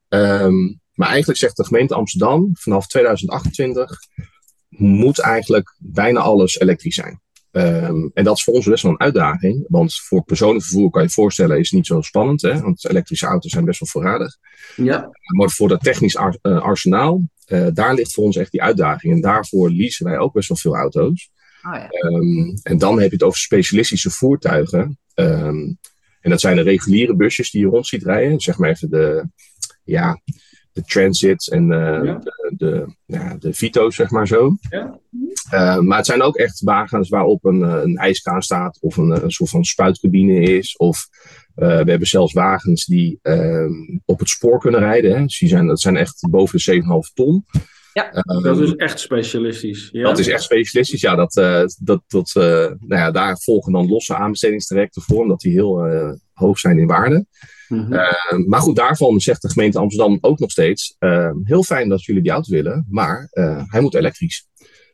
Um, 0.09 0.81
maar 0.93 1.07
eigenlijk 1.07 1.39
zegt 1.39 1.57
de 1.57 1.65
gemeente 1.65 1.95
Amsterdam, 1.95 2.49
vanaf 2.53 2.87
2028 2.87 3.99
moet 4.69 5.19
eigenlijk 5.19 5.75
bijna 5.77 6.19
alles 6.19 6.59
elektrisch 6.59 6.95
zijn. 6.95 7.21
Um, 7.51 8.12
en 8.13 8.24
dat 8.24 8.38
is 8.38 8.44
voor 8.44 8.53
ons 8.53 8.65
best 8.65 8.83
wel 8.83 8.92
een 8.92 9.00
uitdaging, 9.00 9.65
want 9.68 9.95
voor 9.95 10.24
personenvervoer 10.24 10.89
kan 10.89 11.01
je 11.01 11.07
je 11.07 11.13
voorstellen 11.13 11.59
is 11.59 11.71
niet 11.71 11.86
zo 11.86 12.01
spannend, 12.01 12.42
hè? 12.42 12.62
want 12.62 12.89
elektrische 12.89 13.25
auto's 13.25 13.51
zijn 13.51 13.65
best 13.65 13.80
wel 13.80 13.89
voorradig. 13.89 14.38
Ja. 14.75 15.09
Maar 15.36 15.50
voor 15.50 15.68
dat 15.68 15.83
technisch 15.83 16.18
ar 16.18 16.38
arsenaal 16.42 17.21
uh, 17.48 17.68
daar 17.74 17.94
ligt 17.94 18.13
voor 18.13 18.24
ons 18.24 18.36
echt 18.36 18.51
die 18.51 18.62
uitdaging. 18.62 19.13
En 19.13 19.21
daarvoor 19.21 19.71
leasen 19.71 20.06
wij 20.06 20.18
ook 20.18 20.33
best 20.33 20.48
wel 20.48 20.57
veel 20.57 20.75
auto's. 20.75 21.31
Oh 21.63 21.74
ja. 21.74 21.89
um, 22.09 22.59
en 22.63 22.77
dan 22.77 23.00
heb 23.00 23.09
je 23.09 23.15
het 23.15 23.24
over 23.24 23.39
specialistische 23.39 24.09
voertuigen. 24.09 25.00
Um, 25.15 25.77
en 26.21 26.30
dat 26.30 26.39
zijn 26.39 26.56
de 26.56 26.62
reguliere 26.62 27.15
busjes 27.15 27.51
die 27.51 27.62
je 27.62 27.68
rond 27.68 27.88
ziet 27.88 28.03
rijden. 28.03 28.39
Zeg 28.39 28.57
maar 28.57 28.69
even 28.69 28.89
de, 28.89 29.30
ja, 29.83 30.21
de 30.71 30.81
transits 30.83 31.50
en 31.50 31.71
uh, 31.71 31.77
ja. 32.03 32.15
de, 32.15 32.50
de, 32.57 32.95
ja, 33.06 33.36
de 33.39 33.53
Vito's, 33.53 33.95
zeg 33.95 34.09
maar 34.09 34.27
zo. 34.27 34.56
Ja. 34.69 35.00
Uh, 35.53 35.80
maar 35.80 35.98
het 35.98 36.06
zijn 36.06 36.21
ook 36.21 36.36
echt 36.36 36.62
wagens 36.62 37.09
waarop 37.09 37.45
een, 37.45 37.62
een 37.62 37.95
ijskraan 37.95 38.42
staat 38.42 38.77
of 38.81 38.98
een, 38.98 39.24
een 39.24 39.31
soort 39.31 39.50
van 39.50 39.63
spuitcabine 39.63 40.42
is. 40.42 40.77
Of 40.77 41.07
uh, 41.56 41.68
we 41.68 41.89
hebben 41.89 42.07
zelfs 42.07 42.33
wagens 42.33 42.86
die 42.86 43.19
uh, 43.24 43.69
op 44.06 44.19
het 44.19 44.30
spoor 44.30 44.59
kunnen 44.59 44.80
rijden. 44.80 45.15
Hè. 45.15 45.21
Dus 45.21 45.39
die 45.39 45.50
zijn, 45.50 45.68
dat 45.68 45.81
zijn 45.81 45.98
echt 45.98 46.27
boven 46.30 46.59
de 46.63 46.83
7,5 47.09 47.13
ton. 47.13 47.45
Ja, 47.94 48.13
uh, 48.13 48.44
dat 48.44 48.59
is 48.59 48.75
echt 48.75 49.00
specialistisch. 49.00 49.89
Ja. 49.92 50.03
Dat 50.03 50.19
is 50.19 50.27
echt 50.27 50.44
specialistisch, 50.44 51.01
ja. 51.01 51.15
Dat, 51.15 51.36
uh, 51.36 51.63
dat, 51.80 52.01
dat, 52.07 52.31
nou 52.33 52.77
ja, 52.88 53.12
daar 53.12 53.38
volgen 53.38 53.72
dan 53.72 53.88
losse 53.88 54.15
aanbestedingstrajecten 54.15 55.01
voor, 55.01 55.22
omdat 55.22 55.39
die 55.39 55.51
heel 55.51 55.88
hoog 56.34 56.60
zijn 56.60 56.79
in 56.79 56.88
waarde. 56.88 57.25
Mm 57.71 57.79
-hmm. 57.79 58.47
maar 58.47 58.61
goed, 58.61 58.75
daarvan 58.75 59.19
zegt 59.19 59.41
de 59.41 59.49
gemeente 59.49 59.79
Amsterdam 59.79 60.17
ook 60.21 60.39
nog 60.39 60.51
steeds: 60.51 60.95
heel 61.43 61.63
fijn 61.63 61.89
dat 61.89 62.03
jullie 62.03 62.21
die 62.21 62.31
auto 62.31 62.51
willen, 62.51 62.85
maar 62.89 63.27
hij 63.67 63.81
moet 63.81 63.95
elektrisch. 63.95 64.47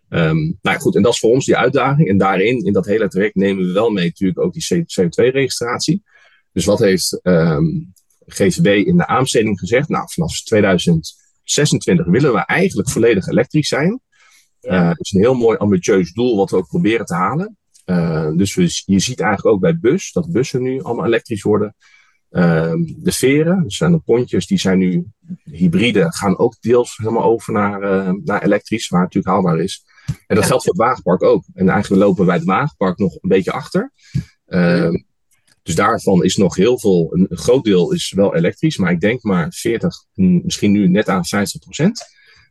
Um, 0.10 0.38
nou 0.62 0.76
ja, 0.76 0.78
goed, 0.78 0.96
en 0.96 1.02
dat 1.02 1.14
is 1.14 1.20
voor 1.20 1.32
ons 1.32 1.46
die 1.46 1.58
uitdaging. 1.58 2.10
En 2.10 2.18
daarin, 2.18 2.66
in 2.66 2.74
dat 2.74 2.86
hele 2.86 3.08
traject, 3.08 3.36
nemen 3.36 3.66
we 3.66 3.72
wel 3.72 3.90
mee 3.90 4.06
natuurlijk 4.06 4.40
ook 4.40 4.54
die 4.54 4.66
CO2-registratie. 4.66 6.04
Dus 6.52 6.66
wat 6.66 6.80
heeft 6.80 7.20
um, 7.24 7.94
GVB 8.26 8.86
in 8.88 8.98
de 8.98 9.08
aanbesteding 9.08 9.60
gezegd? 9.60 9.90
Nou, 9.90 10.06
vanaf 10.10 10.42
2026 10.42 12.06
willen 12.06 12.34
we 12.34 12.46
eigenlijk 12.46 12.90
volledig 12.90 13.28
elektrisch 13.28 13.68
zijn. 13.68 14.02
Ja. 14.60 14.88
Dat 14.88 15.00
is 15.00 15.12
een 15.12 15.22
heel 15.22 15.36
mooi 15.36 15.58
ambitieus 15.58 16.14
doel 16.14 16.38
wat 16.38 16.50
we 16.50 16.58
ook 16.58 16.68
proberen 16.68 17.06
te 17.06 17.16
halen. 17.16 17.58
Dus 18.38 18.56
we, 18.56 18.82
je 18.86 19.00
ziet 19.00 19.20
eigenlijk 19.20 19.56
ook 19.56 19.62
bij 19.62 19.80
bus 19.80 20.12
dat 20.12 20.32
bussen 20.32 20.62
nu 20.62 20.82
allemaal 20.82 21.06
elektrisch 21.06 21.42
worden. 21.42 21.76
Uh, 22.32 22.74
de 22.98 23.12
veren, 23.12 23.64
dus 23.64 23.78
zijn 23.78 23.92
de 23.92 24.00
pontjes, 24.00 24.48
die 24.48 24.60
zijn 24.60 24.78
nu 24.78 25.06
hybride, 25.44 26.14
gaan 26.14 26.38
ook 26.38 26.56
deels 26.60 26.98
helemaal 26.98 27.24
over 27.24 27.54
naar, 27.54 27.84
uh, 27.84 28.12
naar 28.24 28.44
elektrisch, 28.44 28.88
waar 28.88 29.02
het 29.02 29.14
natuurlijk 29.14 29.46
haalbaar 29.46 29.64
is. 29.64 29.86
En 30.28 30.36
dat 30.36 30.46
geldt 30.46 30.64
voor 30.64 30.74
het 30.74 30.82
wagenpark 30.82 31.24
ook. 31.24 31.44
En 31.54 31.70
eigenlijk 31.70 32.02
lopen 32.02 32.26
wij 32.26 32.36
het 32.36 32.46
wagenpark 32.46 32.98
nog 32.98 33.14
een 33.14 33.30
beetje 33.30 33.52
achter. 33.52 33.92
Uh, 34.48 34.90
dus 35.64 35.76
daarvan 35.76 36.24
is 36.24 36.36
nog 36.36 36.56
heel 36.56 36.80
veel, 36.80 37.10
een 37.12 37.38
groot 37.38 37.64
deel 37.64 37.92
is 37.92 38.12
wel 38.16 38.36
elektrisch, 38.36 38.78
maar 38.78 38.92
ik 38.92 39.00
denk 39.00 39.24
maar 39.24 39.54
40, 39.54 39.96
misschien 40.14 40.72
nu 40.72 40.88
net 40.88 41.10
aan 41.10 41.26
50 41.26 41.60
procent. 41.60 42.06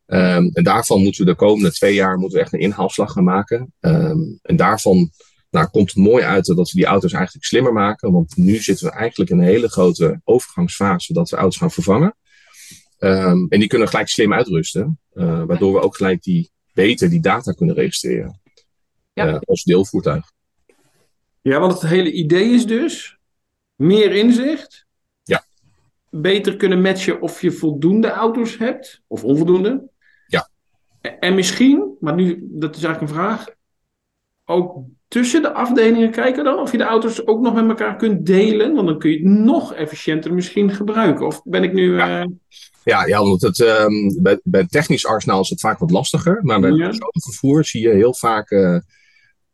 Um, 0.07 0.51
en 0.53 0.65
daarvan 0.65 1.03
moeten 1.03 1.25
we 1.25 1.31
de 1.31 1.37
komende 1.37 1.73
twee 1.73 1.95
jaar 1.95 2.19
moeten 2.19 2.39
we 2.39 2.45
echt 2.45 2.53
een 2.53 2.61
inhaalslag 2.61 3.13
gaan 3.13 3.25
maken. 3.25 3.73
En 3.81 4.57
daarvan 4.57 5.11
nou, 5.57 5.71
komt 5.71 5.89
het 5.89 6.05
mooi 6.05 6.25
uit 6.25 6.47
dat 6.47 6.71
we 6.71 6.77
die 6.77 6.87
auto's 6.87 7.13
eigenlijk 7.13 7.45
slimmer 7.45 7.73
maken. 7.73 8.13
Want 8.13 8.37
nu 8.37 8.57
zitten 8.57 8.87
we 8.87 8.93
eigenlijk 8.93 9.31
in 9.31 9.39
een 9.39 9.45
hele 9.45 9.69
grote 9.69 10.21
overgangsfase 10.25 11.13
dat 11.13 11.31
we 11.31 11.37
auto's 11.37 11.59
gaan 11.59 11.71
vervangen. 11.71 12.17
Um, 12.99 13.47
en 13.49 13.59
die 13.59 13.69
kunnen 13.69 13.89
gelijk 13.89 14.09
slim 14.09 14.33
uitrusten. 14.33 15.01
Uh, 15.15 15.45
waardoor 15.45 15.73
we 15.73 15.81
ook 15.81 15.97
gelijk 15.97 16.23
die, 16.23 16.51
beter 16.73 17.11
die 17.11 17.21
data 17.21 17.53
kunnen 17.53 17.75
registreren. 17.75 18.41
Ja. 19.13 19.27
Uh, 19.27 19.39
als 19.41 19.63
deelvoertuig. 19.63 20.33
Ja, 21.43 21.61
want 21.61 21.73
het 21.73 21.91
hele 21.91 22.13
idee 22.13 22.51
is 22.51 22.67
dus 22.67 23.19
meer 23.75 24.13
inzicht. 24.13 24.87
Ja. 25.23 25.45
beter 26.11 26.57
kunnen 26.57 26.81
matchen 26.81 27.21
of 27.21 27.41
je 27.41 27.53
voldoende 27.53 28.11
auto's 28.11 28.57
hebt 28.59 29.03
of 29.07 29.25
onvoldoende. 29.25 29.91
Ja. 30.27 30.49
En 31.21 31.35
misschien, 31.35 31.97
maar 32.01 32.15
nu, 32.15 32.47
dat 32.51 32.77
is 32.77 32.83
eigenlijk 32.83 33.13
een 33.13 33.19
vraag, 33.19 33.47
ook 34.45 34.85
tussen 35.09 35.43
de 35.43 35.53
afdelingen 35.53 36.11
kijken 36.11 36.45
dan? 36.45 36.59
Of 36.59 36.73
je 36.73 36.79
de 36.79 36.85
auto's 36.85 37.27
ook 37.27 37.41
nog 37.41 37.55
met 37.55 37.69
elkaar 37.69 37.97
kunt 37.97 38.27
delen? 38.27 38.75
Want 38.75 38.87
dan 38.87 38.99
kun 38.99 39.11
je 39.11 39.17
het 39.17 39.27
nog 39.27 39.75
efficiënter 39.75 40.35
misschien 40.35 40.71
gebruiken. 40.71 41.27
Of 41.27 41.43
ben 41.45 41.63
ik 41.63 41.73
nu... 41.73 41.95
Ja. 41.97 42.21
eh, 42.21 42.27
Ja, 42.85 43.07
ja 43.07 43.23
want 43.23 43.43
het, 43.43 43.61
ehm, 43.61 44.23
bij, 44.23 44.41
bij 44.43 44.67
technisch 44.67 45.07
arsenaal 45.07 45.41
is 45.41 45.51
het 45.51 45.61
vaak 45.61 45.79
wat 45.79 45.91
lastiger. 45.91 46.39
Maar 46.43 46.61
bij 46.61 46.71
het 46.71 46.79
Ja. 46.79 47.09
vervoer 47.13 47.65
zie 47.65 47.83
je 47.83 47.89
heel 47.95 48.15
vaak... 48.15 48.51
eh, 48.51 48.79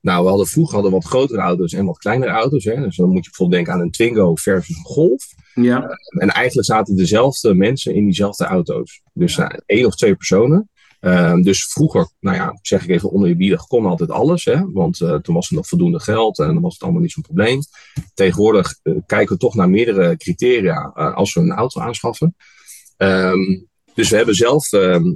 nou, 0.01 0.23
we 0.23 0.29
hadden 0.29 0.47
vroeger 0.47 0.75
hadden 0.75 0.93
wat 0.93 1.05
grotere 1.05 1.41
auto's 1.41 1.73
en 1.73 1.85
wat 1.87 1.99
kleinere 1.99 2.31
auto's. 2.33 2.65
Hè? 2.65 2.81
Dus 2.81 2.97
dan 2.97 3.07
moet 3.09 3.25
je 3.25 3.31
bijvoorbeeld 3.31 3.59
denken 3.59 3.73
aan 3.73 3.81
een 3.87 3.91
Twingo 3.91 4.35
versus 4.35 4.77
een 4.77 4.85
Golf. 4.85 5.25
ja. 5.55 5.89
En 6.19 6.29
eigenlijk 6.29 6.67
zaten 6.67 6.97
dezelfde 6.97 7.55
mensen 7.55 7.95
in 7.95 8.05
diezelfde 8.05 8.45
auto's. 8.45 9.01
Dus 9.13 9.39
eh, 9.39 9.47
één 9.67 9.87
of 9.87 9.95
twee 9.97 10.15
personen. 10.15 10.71
Ehm, 11.03 11.43
dus 11.43 11.65
vroeger, 11.65 12.09
nou 12.21 12.37
ja, 12.37 12.59
zeg 12.63 12.83
ik 12.83 12.89
even 12.89 13.13
oneerbiedig, 13.13 13.67
kon 13.67 13.87
altijd 13.87 14.11
alles. 14.11 14.45
Hè? 14.45 14.71
Want 14.73 15.01
eh, 15.01 15.15
toen 15.15 15.35
was 15.35 15.49
er 15.49 15.55
nog 15.55 15.67
voldoende 15.67 16.01
geld 16.01 16.39
en 16.39 16.47
dan 16.47 16.61
was 16.61 16.73
het 16.73 16.83
allemaal 16.83 17.01
niet 17.01 17.13
zo'n 17.13 17.23
probleem. 17.23 17.61
Tegenwoordig 18.15 18.79
eh, 18.83 18.95
kijken 19.07 19.35
we 19.35 19.41
toch 19.41 19.55
naar 19.55 19.71
meerdere 19.71 20.17
criteria 20.17 20.93
eh, 20.95 21.15
als 21.15 21.35
we 21.35 21.41
een 21.41 21.53
auto 21.53 21.81
aanschaffen. 21.81 22.37
Ehm, 22.97 23.61
dus 23.95 24.11
we 24.11 24.17
hebben 24.17 24.35
zelf 24.35 24.73
ehm, 24.73 25.13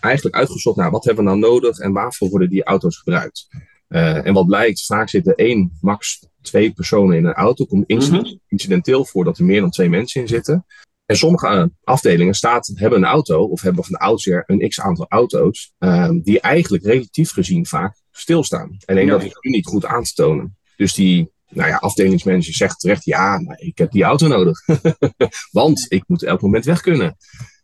eigenlijk 0.00 0.36
uitgezocht 0.36 0.76
naar 0.76 0.90
wat 0.90 1.04
hebben 1.04 1.24
we 1.24 1.30
nou 1.30 1.42
nodig 1.42 1.78
en 1.78 1.92
waarvoor 1.92 2.28
worden 2.28 2.50
die 2.50 2.64
auto's 2.64 2.96
gebruikt. 2.96 3.48
En 3.88 4.34
wat 4.34 4.46
blijkt, 4.46 4.86
vaak 4.86 5.08
zitten 5.08 5.34
één, 5.34 5.78
max 5.80 6.28
twee 6.42 6.72
personen 6.72 7.16
in 7.16 7.24
een 7.24 7.34
auto. 7.34 7.64
Komt 7.64 7.84
incident- 7.86 8.38
incidenteel 8.46 9.04
voor 9.04 9.24
dat 9.24 9.38
er 9.38 9.44
meer 9.44 9.60
dan 9.60 9.70
twee 9.70 9.88
mensen 9.88 10.20
in 10.20 10.28
zitten. 10.28 10.66
En 11.08 11.16
sommige 11.16 11.70
afdelingen 11.84 12.34
staat, 12.34 12.70
hebben 12.74 12.98
een 12.98 13.04
auto 13.04 13.44
of 13.44 13.60
hebben 13.60 13.84
van 13.84 13.96
oudsher 13.96 14.42
een 14.46 14.68
x 14.68 14.80
aantal 14.80 15.06
auto's. 15.08 15.72
ehm, 15.78 16.20
die 16.20 16.40
eigenlijk 16.40 16.84
relatief 16.84 17.30
gezien 17.30 17.66
vaak 17.66 17.96
stilstaan. 18.10 18.70
En 18.70 18.94
alleen 18.94 19.06
Ja. 19.06 19.12
dat 19.12 19.22
is 19.24 19.32
nu 19.40 19.50
niet 19.50 19.66
goed 19.66 19.84
aan 19.84 20.02
te 20.02 20.12
tonen. 20.12 20.56
Dus 20.76 20.94
die 20.94 21.30
nou 21.48 21.68
ja, 21.68 21.76
afdelingsmanager 21.76 22.54
zegt 22.54 22.80
terecht, 22.80 23.04
ja, 23.04 23.38
maar 23.40 23.60
ik 23.60 23.78
heb 23.78 23.90
die 23.90 24.02
auto 24.02 24.26
nodig. 24.28 24.58
Want 25.50 25.86
ik 25.88 26.04
moet 26.06 26.22
elk 26.22 26.40
moment 26.40 26.64
weg 26.64 26.80
kunnen. 26.80 27.16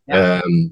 Ja. 0.04 0.40
Ehm, 0.40 0.68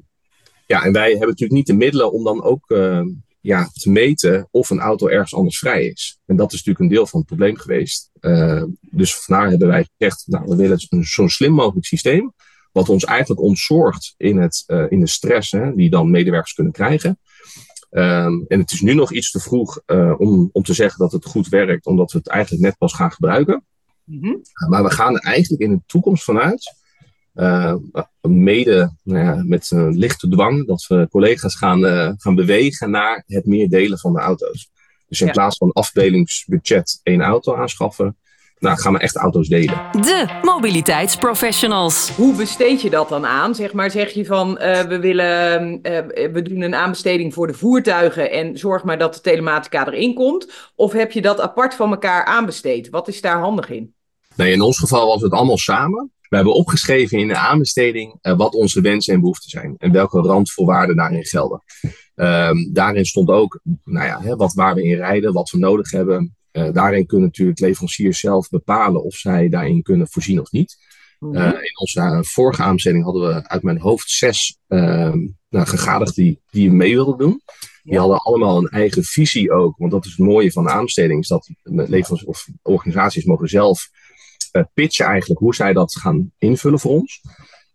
ja, 0.66 0.84
en 0.84 0.92
wij 0.92 1.08
hebben 1.10 1.28
natuurlijk 1.28 1.52
niet 1.52 1.66
de 1.66 1.74
middelen 1.76 2.12
om 2.12 2.24
dan 2.24 2.42
ook 2.42 2.70
ehm, 2.70 3.06
ja, 3.40 3.68
te 3.72 3.90
meten 3.90 4.48
of 4.50 4.70
een 4.70 4.80
auto 4.80 5.06
ergens 5.08 5.34
anders 5.34 5.58
vrij 5.58 5.86
is. 5.86 6.18
En 6.26 6.36
dat 6.36 6.46
is 6.52 6.56
natuurlijk 6.58 6.84
een 6.84 6.90
deel 6.96 7.06
van 7.06 7.18
het 7.18 7.28
probleem 7.28 7.56
geweest. 7.56 8.10
Ehm, 8.20 8.66
dus 8.80 9.14
vandaar 9.14 9.48
hebben 9.50 9.68
wij 9.68 9.86
gezegd, 9.96 10.24
nou, 10.26 10.44
we 10.46 10.56
willen 10.56 10.86
een- 10.88 11.04
zo'n 11.04 11.28
slim 11.28 11.52
mogelijk 11.52 11.86
systeem. 11.86 12.32
Wat 12.72 12.88
ons 12.88 13.04
eigenlijk 13.04 13.40
ontzorgt 13.40 14.14
in, 14.16 14.36
het, 14.38 14.62
eh, 14.66 14.84
in 14.88 15.00
de 15.00 15.06
stress 15.06 15.50
hè, 15.50 15.74
die 15.74 15.90
dan 15.90 16.10
medewerkers 16.10 16.52
kunnen 16.52 16.72
krijgen. 16.72 17.18
Ehm, 17.90 18.32
en 18.48 18.60
het 18.60 18.72
is 18.72 18.80
nu 18.80 18.94
nog 18.94 19.12
iets 19.12 19.30
te 19.30 19.40
vroeg 19.40 19.80
eh, 19.86 20.14
om, 20.18 20.48
om 20.52 20.62
te 20.62 20.74
zeggen 20.74 20.98
dat 20.98 21.12
het 21.12 21.24
goed 21.24 21.48
werkt, 21.48 21.86
omdat 21.86 22.12
we 22.12 22.18
het 22.18 22.28
eigenlijk 22.28 22.62
net 22.62 22.78
pas 22.78 22.92
gaan 22.92 23.12
gebruiken. 23.12 23.64
Mhm. 24.04 24.34
Maar 24.68 24.82
we 24.82 24.90
gaan 24.90 25.14
er 25.14 25.20
eigenlijk 25.20 25.62
in 25.62 25.70
de 25.70 25.82
toekomst 25.86 26.24
vanuit, 26.24 26.74
eh, 27.32 27.74
mede 28.20 28.96
nou 29.02 29.24
ja, 29.24 29.42
met 29.46 29.70
een 29.70 29.98
lichte 29.98 30.28
dwang, 30.28 30.66
dat 30.66 30.86
we 30.88 31.06
collega's 31.10 31.56
gaan, 31.56 31.82
gaan 32.18 32.34
bewegen 32.34 32.90
naar 32.90 33.24
het 33.26 33.46
meer 33.46 33.68
delen 33.68 33.98
van 33.98 34.12
de 34.12 34.20
auto's. 34.20 34.70
Dus 35.12 35.20
in 35.20 35.26
Ja. 35.26 35.32
plaats 35.32 35.56
van 35.56 35.72
afdelingsbudget 35.72 37.00
één 37.02 37.20
auto 37.20 37.54
aanschaffen, 37.54 38.16
nou, 38.62 38.78
gaan 38.78 38.92
we 38.92 38.98
echt 38.98 39.16
auto's 39.16 39.48
delen. 39.48 39.74
De 39.92 40.38
mobiliteitsprofessionals. 40.42 42.10
Hoe 42.16 42.36
besteed 42.36 42.80
je 42.82 42.90
dat 42.90 43.08
dan 43.08 43.26
aan? 43.26 43.54
Zeg 43.54 43.72
maar, 43.72 43.90
zeg 43.90 44.10
je 44.10 44.24
van 44.24 44.58
eh, 44.58 44.80
we 44.80 44.98
willen, 44.98 45.82
eh, 45.82 46.32
we 46.32 46.42
doen 46.42 46.62
een 46.62 46.74
aanbesteding 46.74 47.34
voor 47.34 47.46
de 47.46 47.54
voertuigen 47.54 48.30
en 48.30 48.58
zorg 48.58 48.84
maar 48.84 48.98
dat 48.98 49.14
de 49.14 49.20
telematica 49.20 49.86
erin 49.86 50.14
komt. 50.14 50.52
Of 50.74 50.92
heb 50.92 51.12
je 51.12 51.22
dat 51.22 51.40
apart 51.40 51.74
van 51.74 51.90
elkaar 51.90 52.24
aanbesteed? 52.24 52.88
Wat 52.88 53.08
is 53.08 53.20
daar 53.20 53.38
handig 53.38 53.70
in? 53.70 53.94
Nee, 54.34 54.52
in 54.52 54.60
ons 54.60 54.78
geval 54.78 55.06
was 55.06 55.22
het 55.22 55.32
allemaal 55.32 55.58
samen. 55.58 56.10
We 56.28 56.36
hebben 56.36 56.54
opgeschreven 56.54 57.18
in 57.18 57.28
de 57.28 57.36
aanbesteding 57.36 58.18
eh, 58.20 58.36
wat 58.36 58.54
onze 58.54 58.80
wensen 58.80 59.14
en 59.14 59.20
behoeften 59.20 59.50
zijn 59.50 59.74
en 59.78 59.92
welke 59.92 60.20
randvoorwaarden 60.20 60.96
daarin 60.96 61.24
gelden. 61.24 61.62
Ehm, 62.14 62.72
daarin 62.72 63.04
stond 63.04 63.28
ook 63.28 63.60
nou 63.84 64.06
ja, 64.06 64.20
hè, 64.22 64.36
wat, 64.36 64.52
waar 64.52 64.74
we 64.74 64.82
in 64.82 64.96
rijden, 64.96 65.32
wat 65.32 65.50
we 65.50 65.58
nodig 65.58 65.90
hebben. 65.90 66.36
Eh, 66.52 66.72
daarin 66.72 67.06
kunnen 67.06 67.26
natuurlijk 67.26 67.60
leveranciers 67.60 68.20
zelf 68.20 68.48
bepalen 68.48 69.04
of 69.04 69.14
zij 69.14 69.48
daarin 69.48 69.82
kunnen 69.82 70.08
voorzien 70.08 70.40
of 70.40 70.50
niet. 70.50 70.76
Mhm. 71.18 71.36
Eh, 71.36 71.46
in 71.46 71.78
onze 71.78 72.00
eh, 72.00 72.22
vorige 72.22 72.62
aanbesteding 72.62 73.04
hadden 73.04 73.28
we 73.28 73.48
uit 73.48 73.62
mijn 73.62 73.80
hoofd 73.80 74.10
zes 74.10 74.58
ehm 74.68 75.18
nou, 75.48 75.66
gegadigden 75.66 76.24
die, 76.24 76.40
die 76.50 76.70
mee 76.70 76.94
wilden 76.94 77.18
doen. 77.18 77.42
Die 77.82 77.98
hadden 77.98 78.18
allemaal 78.18 78.58
een 78.58 78.68
eigen 78.68 79.04
visie 79.04 79.52
ook. 79.52 79.76
Want 79.76 79.90
dat 79.90 80.04
is 80.04 80.10
het 80.10 80.26
mooie 80.26 80.52
van 80.52 80.64
de 80.64 80.70
aanbesteding. 80.70 81.20
Is 81.20 81.28
dat 81.28 81.50
leveranciers 81.62 82.24
of 82.24 82.48
organisaties 82.62 83.24
mogen 83.24 83.48
zelf 83.48 83.88
pitchen 84.74 85.06
eigenlijk 85.06 85.40
hoe 85.40 85.54
zij 85.54 85.72
dat 85.72 85.96
gaan 85.96 86.32
invullen 86.38 86.78
voor 86.78 86.90
ons. 86.90 87.20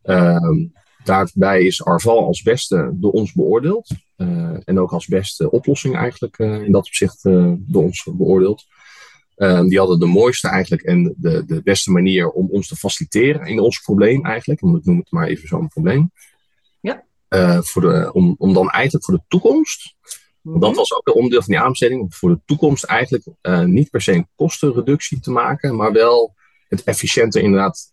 Ehm, 0.01 0.67
daarbij 1.03 1.63
is 1.63 1.83
Arval 1.83 2.25
als 2.25 2.41
beste 2.41 2.91
door 2.93 3.11
ons 3.11 3.33
beoordeeld. 3.33 3.89
Eh, 4.17 4.57
en 4.63 4.79
ook 4.79 4.91
als 4.91 5.05
beste 5.05 5.51
oplossing 5.51 5.95
eigenlijk 5.95 6.37
eh, 6.37 6.61
in 6.61 6.71
dat 6.71 6.85
opzicht 6.85 7.25
eh, 7.25 7.51
door 7.57 7.83
ons 7.83 8.07
beoordeeld. 8.11 8.65
Ehm, 9.35 9.67
die 9.67 9.77
hadden 9.77 9.99
de 9.99 10.05
mooiste 10.05 10.47
eigenlijk 10.47 10.81
en 10.81 11.15
de, 11.17 11.45
de 11.45 11.61
beste 11.63 11.91
manier 11.91 12.29
om 12.29 12.49
ons 12.49 12.67
te 12.67 12.75
faciliteren 12.75 13.45
in 13.45 13.59
ons 13.59 13.79
probleem 13.79 14.25
eigenlijk. 14.25 14.59
Want 14.59 14.77
ik 14.77 14.85
noem 14.85 14.97
het 14.97 15.11
maar 15.11 15.27
even 15.27 15.47
zo'n 15.47 15.67
probleem. 15.67 16.11
Ja. 16.79 17.03
Voor 17.61 17.81
de, 17.81 18.09
om, 18.13 18.35
om 18.37 18.53
dan 18.53 18.69
eigenlijk 18.69 19.05
voor 19.05 19.13
de 19.13 19.23
toekomst 19.27 19.95
want 20.41 20.61
dat 20.61 20.75
was 20.75 20.95
ook 20.95 21.07
een 21.07 21.13
onderdeel 21.13 21.41
van 21.41 21.53
die 21.53 21.59
aanbesteding. 21.59 22.01
Om 22.01 22.13
voor 22.13 22.29
de 22.29 22.41
toekomst 22.45 22.83
eigenlijk 22.83 23.25
niet 23.65 23.89
per 23.89 24.01
se 24.01 24.11
een 24.11 24.27
kostenreductie 24.35 25.19
te 25.19 25.31
maken, 25.31 25.75
maar 25.75 25.91
wel 25.91 26.35
het 26.67 26.83
efficiënter 26.83 27.41
inderdaad 27.41 27.91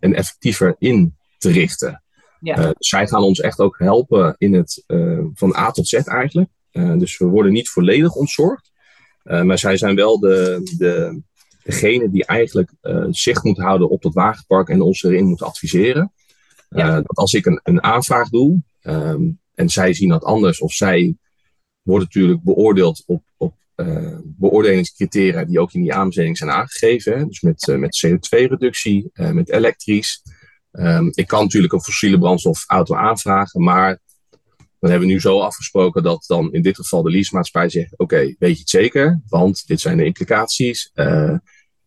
en 0.00 0.14
effectiever 0.14 0.76
in 0.78 1.16
te 1.38 1.50
richten. 1.50 2.02
Ja. 2.40 2.56
Eh, 2.56 2.64
dus 2.64 2.88
zij 2.88 3.08
gaan 3.08 3.22
ons 3.22 3.40
echt 3.40 3.58
ook 3.58 3.78
helpen 3.78 4.34
in 4.38 4.54
het 4.54 4.84
eh, 4.86 5.18
van 5.34 5.56
A 5.56 5.70
tot 5.70 5.88
Z 5.88 5.92
eigenlijk. 5.92 6.50
Eh, 6.70 6.98
dus 6.98 7.18
we 7.18 7.24
worden 7.24 7.52
niet 7.52 7.68
volledig 7.68 8.14
ontzorgd. 8.14 8.68
Maar 9.22 9.58
zij 9.58 9.76
zijn 9.76 9.94
wel 9.94 10.20
de, 10.20 10.60
de, 10.78 11.22
degene 11.62 12.10
die 12.10 12.24
eigenlijk 12.26 12.72
zicht 13.10 13.44
moet 13.44 13.58
houden 13.58 13.90
op 13.90 14.02
dat 14.02 14.14
wagenpark 14.14 14.68
en 14.68 14.80
ons 14.80 15.02
erin 15.02 15.26
moet 15.26 15.42
adviseren. 15.42 16.12
Ja. 16.68 17.00
Dat 17.00 17.16
als 17.16 17.32
ik 17.32 17.46
een, 17.46 17.60
een 17.62 17.82
aanvraag 17.82 18.28
doe 18.28 18.62
ehm, 18.80 19.22
en 19.54 19.68
zij 19.68 19.92
zien 19.92 20.08
dat 20.08 20.24
anders 20.24 20.60
of 20.60 20.72
zij 20.72 21.16
wordt 21.82 22.04
natuurlijk 22.04 22.42
beoordeeld 22.42 23.02
op, 23.06 23.22
op 23.36 23.54
beoordelingscriteria 24.22 25.44
die 25.44 25.60
ook 25.60 25.72
in 25.72 25.82
die 25.82 25.94
aanbesteding 25.94 26.36
zijn 26.36 26.50
aangegeven. 26.50 27.18
Hè? 27.18 27.26
Dus 27.26 27.40
met, 27.40 27.66
met 27.78 28.06
CO2-reductie, 28.06 29.10
eh, 29.12 29.30
met 29.30 29.50
elektrisch. 29.50 30.22
Ehm, 30.70 31.08
ik 31.10 31.26
kan 31.26 31.42
natuurlijk 31.42 31.72
een 31.72 31.82
fossiele 31.82 32.18
brandstofauto 32.18 32.94
aanvragen, 32.94 33.62
maar 33.62 34.00
dan 34.80 34.90
hebben 34.90 35.08
we 35.08 35.14
nu 35.14 35.20
zo 35.20 35.40
afgesproken 35.40 36.02
dat 36.02 36.24
dan 36.26 36.52
in 36.52 36.62
dit 36.62 36.76
geval 36.76 37.02
de 37.02 37.10
leasemaatschappij 37.10 37.70
zegt: 37.70 37.98
Oké, 37.98 38.34
weet 38.38 38.54
je 38.54 38.60
het 38.60 38.68
zeker? 38.68 39.20
Want 39.28 39.66
dit 39.66 39.80
zijn 39.80 39.96
de 39.96 40.04
implicaties. 40.04 40.90
Eh, 40.94 41.36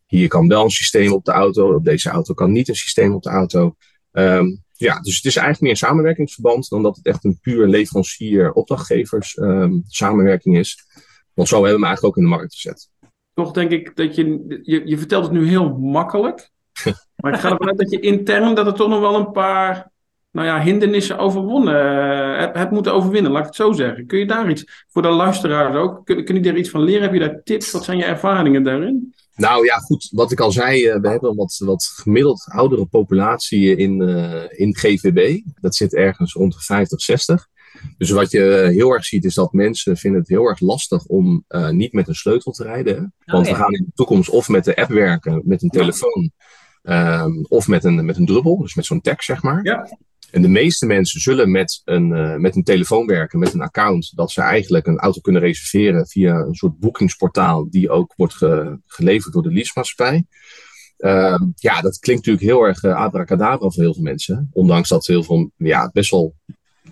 hier 0.05 0.27
kan 0.27 0.47
wel 0.47 0.63
een 0.63 0.69
systeem 0.69 1.11
op 1.11 1.25
de 1.25 1.31
auto, 1.31 1.75
op 1.75 1.83
deze 1.83 2.09
auto 2.09 2.33
kan 2.33 2.51
niet 2.51 2.67
een 2.67 2.75
systeem 2.75 3.13
op 3.13 3.23
de 3.23 3.29
auto. 3.29 3.75
Ehm, 4.11 4.45
ja, 4.71 4.99
dus 4.99 5.15
het 5.15 5.25
is 5.25 5.35
eigenlijk 5.35 5.61
meer 5.61 5.71
een 5.71 5.77
samenwerkingsverband 5.77 6.69
dan 6.69 6.83
dat 6.83 6.95
het 6.95 7.05
echt 7.05 7.23
een 7.23 7.39
puur 7.41 7.67
leverancier-opdrachtgevers 7.67 9.35
ehm, 9.35 9.79
samenwerking 9.87 10.57
is. 10.57 10.85
Want 11.33 11.47
zo 11.47 11.55
hebben 11.55 11.73
we 11.73 11.79
hem 11.79 11.87
eigenlijk 11.87 12.17
ook 12.17 12.23
in 12.23 12.29
de 12.29 12.35
markt 12.37 12.53
gezet. 12.53 12.89
Toch 13.33 13.51
denk 13.51 13.71
ik 13.71 13.95
dat 13.95 14.15
je, 14.15 14.59
je, 14.63 14.81
je 14.85 14.97
vertelt 14.97 15.23
het 15.23 15.33
nu 15.33 15.47
heel 15.47 15.77
makkelijk. 15.77 16.49
Maar 17.23 17.33
ik 17.33 17.39
ga 17.39 17.51
ervan 17.51 17.67
uit 17.67 17.77
dat 17.77 17.91
je 17.91 17.99
intern 17.99 18.55
dat 18.55 18.65
er 18.65 18.73
toch 18.73 18.89
nog 18.89 18.99
wel 18.99 19.15
een 19.15 19.31
paar 19.31 19.91
nou 20.31 20.47
ja, 20.47 20.61
hindernissen 20.61 21.17
overwonnen 21.17 21.75
eh, 21.75 22.39
hebt, 22.39 22.57
hebt 22.57 22.71
moeten 22.71 22.93
overwinnen, 22.93 23.31
laat 23.31 23.41
ik 23.41 23.45
het 23.45 23.55
zo 23.55 23.71
zeggen. 23.71 24.05
Kun 24.05 24.19
je 24.19 24.25
daar 24.25 24.49
iets, 24.49 24.85
voor 24.87 25.01
de 25.01 25.09
luisteraars 25.09 25.75
ook, 25.75 26.05
kun, 26.05 26.25
kun 26.25 26.35
je 26.35 26.41
daar 26.41 26.57
iets 26.57 26.69
van 26.69 26.81
leren? 26.81 27.01
Heb 27.01 27.13
je 27.13 27.19
daar 27.19 27.41
tips? 27.43 27.71
Wat 27.71 27.83
zijn 27.83 27.97
je 27.97 28.03
ervaringen 28.03 28.63
daarin? 28.63 29.13
Nou 29.35 29.65
ja, 29.65 29.77
goed. 29.77 30.09
Wat 30.11 30.31
ik 30.31 30.39
al 30.39 30.51
zei, 30.51 30.87
eh, 30.87 31.01
we 31.01 31.09
hebben 31.09 31.29
een 31.29 31.35
wat, 31.35 31.61
wat 31.65 31.83
gemiddeld 31.83 32.45
oudere 32.47 32.85
populatie 32.85 33.75
in, 33.75 34.01
eh, 34.01 34.59
in 34.59 34.75
GVB. 34.75 35.41
Dat 35.61 35.75
zit 35.75 35.93
ergens 35.93 36.33
rond 36.33 36.53
de 36.53 36.59
50, 36.59 37.01
60. 37.01 37.47
Dus 37.97 38.09
wat 38.09 38.31
je 38.31 38.69
heel 38.71 38.91
erg 38.91 39.05
ziet 39.05 39.25
is 39.25 39.33
dat 39.33 39.53
mensen 39.53 39.97
vinden 39.97 40.19
het 40.19 40.29
heel 40.29 40.45
erg 40.45 40.59
lastig 40.59 41.05
om 41.05 41.43
eh, 41.47 41.69
niet 41.69 41.93
met 41.93 42.07
een 42.07 42.15
sleutel 42.15 42.51
te 42.51 42.63
rijden. 42.63 42.95
hè. 42.95 43.33
Want 43.33 43.45
ja. 43.47 43.51
we 43.53 43.59
gaan 43.59 43.73
in 43.73 43.83
de 43.85 43.91
toekomst 43.95 44.29
of 44.29 44.47
met 44.47 44.65
de 44.65 44.75
app 44.75 44.89
werken, 44.89 45.41
met 45.45 45.61
een 45.61 45.69
Ja. 45.71 45.91
Ehm, 46.83 47.43
of 47.47 47.67
met 47.67 47.83
een, 47.83 48.05
met 48.05 48.17
een 48.17 48.25
druppel, 48.25 48.57
dus 48.57 48.75
met 48.75 48.85
zo'n 48.85 49.01
tag 49.01 49.23
zeg 49.23 49.43
maar. 49.43 49.65
Ja. 49.65 49.97
En 50.31 50.41
de 50.41 50.47
meeste 50.47 50.85
mensen 50.85 51.21
zullen 51.21 51.51
met 51.51 51.81
een, 51.83 52.13
eh, 52.13 52.35
met 52.35 52.55
een 52.55 52.63
telefoon 52.63 53.05
werken, 53.05 53.39
met 53.39 53.53
een 53.53 53.61
account, 53.61 54.11
dat 54.15 54.31
ze 54.31 54.41
eigenlijk 54.41 54.87
een 54.87 54.99
auto 54.99 55.21
kunnen 55.21 55.41
reserveren 55.41 56.07
via 56.07 56.35
een 56.35 56.55
soort 56.55 56.79
boekingsportaal 56.79 57.69
die 57.69 57.89
ook 57.89 58.13
wordt 58.15 58.33
ge- 58.33 58.79
geleverd 58.85 59.33
door 59.33 59.43
de 59.43 59.51
leasemaatschappij. 59.51 60.25
Ehm, 60.97 61.43
ja, 61.55 61.81
dat 61.81 61.99
klinkt 61.99 62.25
natuurlijk 62.25 62.53
heel 62.53 62.67
erg 62.67 62.83
uh, 62.83 62.95
abracadabra 62.95 63.69
voor 63.69 63.83
heel 63.83 63.93
veel 63.93 64.03
mensen. 64.03 64.49
Ondanks 64.51 64.89
dat 64.89 65.07
heel 65.07 65.23
veel, 65.23 65.51
ja, 65.57 65.89
best 65.93 66.11
wel 66.11 66.35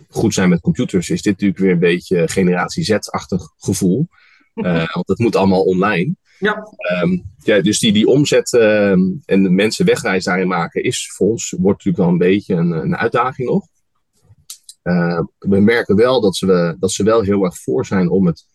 goed 0.09 0.33
zijn 0.33 0.49
met 0.49 0.61
computers, 0.61 1.09
is 1.09 1.21
dit 1.21 1.31
natuurlijk 1.31 1.59
weer 1.59 1.71
een 1.71 1.79
beetje 1.79 2.27
generatie 2.27 2.83
Z-achtig 2.83 3.41
gevoel. 3.57 4.07
Uh, 4.55 4.73
want 4.93 5.07
het 5.07 5.19
moet 5.19 5.35
allemaal 5.35 5.63
online. 5.63 6.15
Ja. 6.41 6.67
Um, 7.03 7.23
ja, 7.43 7.61
dus 7.61 7.79
die, 7.79 7.93
die 7.93 8.07
omzet 8.07 8.53
uh, 8.53 8.91
en 8.91 9.23
de 9.25 9.49
mensen 9.49 9.85
wegreis 9.85 10.23
daarin 10.23 10.47
maken, 10.47 10.83
is 10.83 11.11
voor 11.13 11.29
ons 11.29 11.49
wordt 11.49 11.85
natuurlijk 11.85 11.97
wel 11.97 12.07
een 12.07 12.31
beetje 12.31 12.55
een, 12.55 12.71
een 12.71 12.95
uitdaging 12.95 13.49
nog. 13.49 13.67
Uh, 14.83 15.19
we 15.37 15.59
merken 15.59 15.95
wel 15.95 16.21
dat 16.21 16.35
ze, 16.35 16.75
dat 16.79 16.91
ze 16.91 17.03
wel 17.03 17.21
heel 17.21 17.43
erg 17.43 17.57
voor 17.57 17.85
zijn 17.85 18.09
om 18.09 18.25
het 18.25 18.45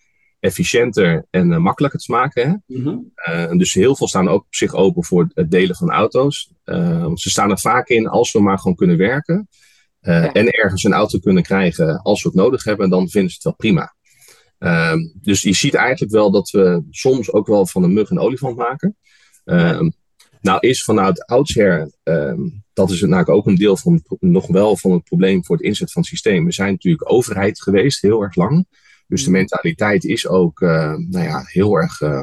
efficiënter 0.41 1.27
en 1.31 1.51
uh, 1.51 1.59
makkelijker 1.59 2.01
te 2.01 2.13
maken. 2.13 2.49
Hè? 2.49 2.77
Mhm. 2.79 3.59
Dus 3.59 3.75
heel 3.75 3.97
veel 3.97 4.09
staan 4.09 4.29
ook 4.29 4.45
op 4.45 4.55
zich 4.55 4.75
open 4.75 5.05
voor 5.05 5.31
het 5.35 5.51
delen 5.51 5.77
van 5.77 5.91
auto's. 5.91 6.53
Want 6.65 7.21
ze 7.21 7.31
staan 7.31 7.51
er 7.51 7.61
vaak 7.61 7.89
in 7.89 8.09
als 8.09 8.33
we 8.33 8.41
maar 8.41 8.59
gewoon 8.59 8.77
kunnen 8.77 8.97
werken. 8.97 9.49
Ja. 10.01 10.33
En 10.33 10.51
ergens 10.51 10.85
een 10.85 10.93
auto 10.93 11.19
kunnen 11.19 11.43
krijgen 11.43 12.03
als 12.03 12.23
we 12.23 12.29
het 12.29 12.39
nodig 12.39 12.65
hebben, 12.65 12.91
dan 12.91 13.09
vinden 13.09 13.31
ze 13.31 13.37
het 13.37 13.45
wel 13.45 13.55
prima. 13.55 13.96
Ehm, 14.67 14.99
dus 15.15 15.43
je 15.43 15.53
ziet 15.53 15.75
eigenlijk 15.75 16.13
wel 16.13 16.31
dat 16.31 16.51
we 16.51 16.83
soms 16.91 17.33
ook 17.33 17.47
wel 17.47 17.67
van 17.67 17.83
een 17.83 17.93
mug 17.93 18.11
een 18.11 18.19
olifant 18.19 18.57
maken. 18.57 18.97
Um, 19.45 19.93
nou 20.41 20.59
is 20.61 20.85
vanuit 20.85 21.27
oudsher, 21.27 21.93
um, 22.03 22.65
dat 22.73 22.91
is 22.91 23.01
natuurlijk 23.01 23.29
ook 23.29 23.47
een 23.47 23.55
deel 23.55 23.77
van 23.77 24.03
nog 24.21 24.47
wel 24.47 24.77
van 24.77 24.91
het 24.91 25.05
probleem 25.05 25.45
voor 25.45 25.57
het 25.57 25.65
inzet 25.65 25.93
van 25.93 26.03
het 26.03 26.11
systeem. 26.11 26.45
We 26.45 26.53
zijn 26.53 26.73
natuurlijk 26.73 27.13
overheid 27.13 27.63
geweest 27.63 28.03
heel 28.03 28.23
erg 28.23 28.35
lang. 28.35 28.67
Dus 29.07 29.25
de 29.25 29.31
mentaliteit 29.31 30.05
is 30.05 30.29
ook 30.29 30.61
uh, 30.61 30.95
nou 30.95 31.25
ja, 31.25 31.43
heel 31.45 31.77
erg 31.77 32.01
uh, 32.01 32.23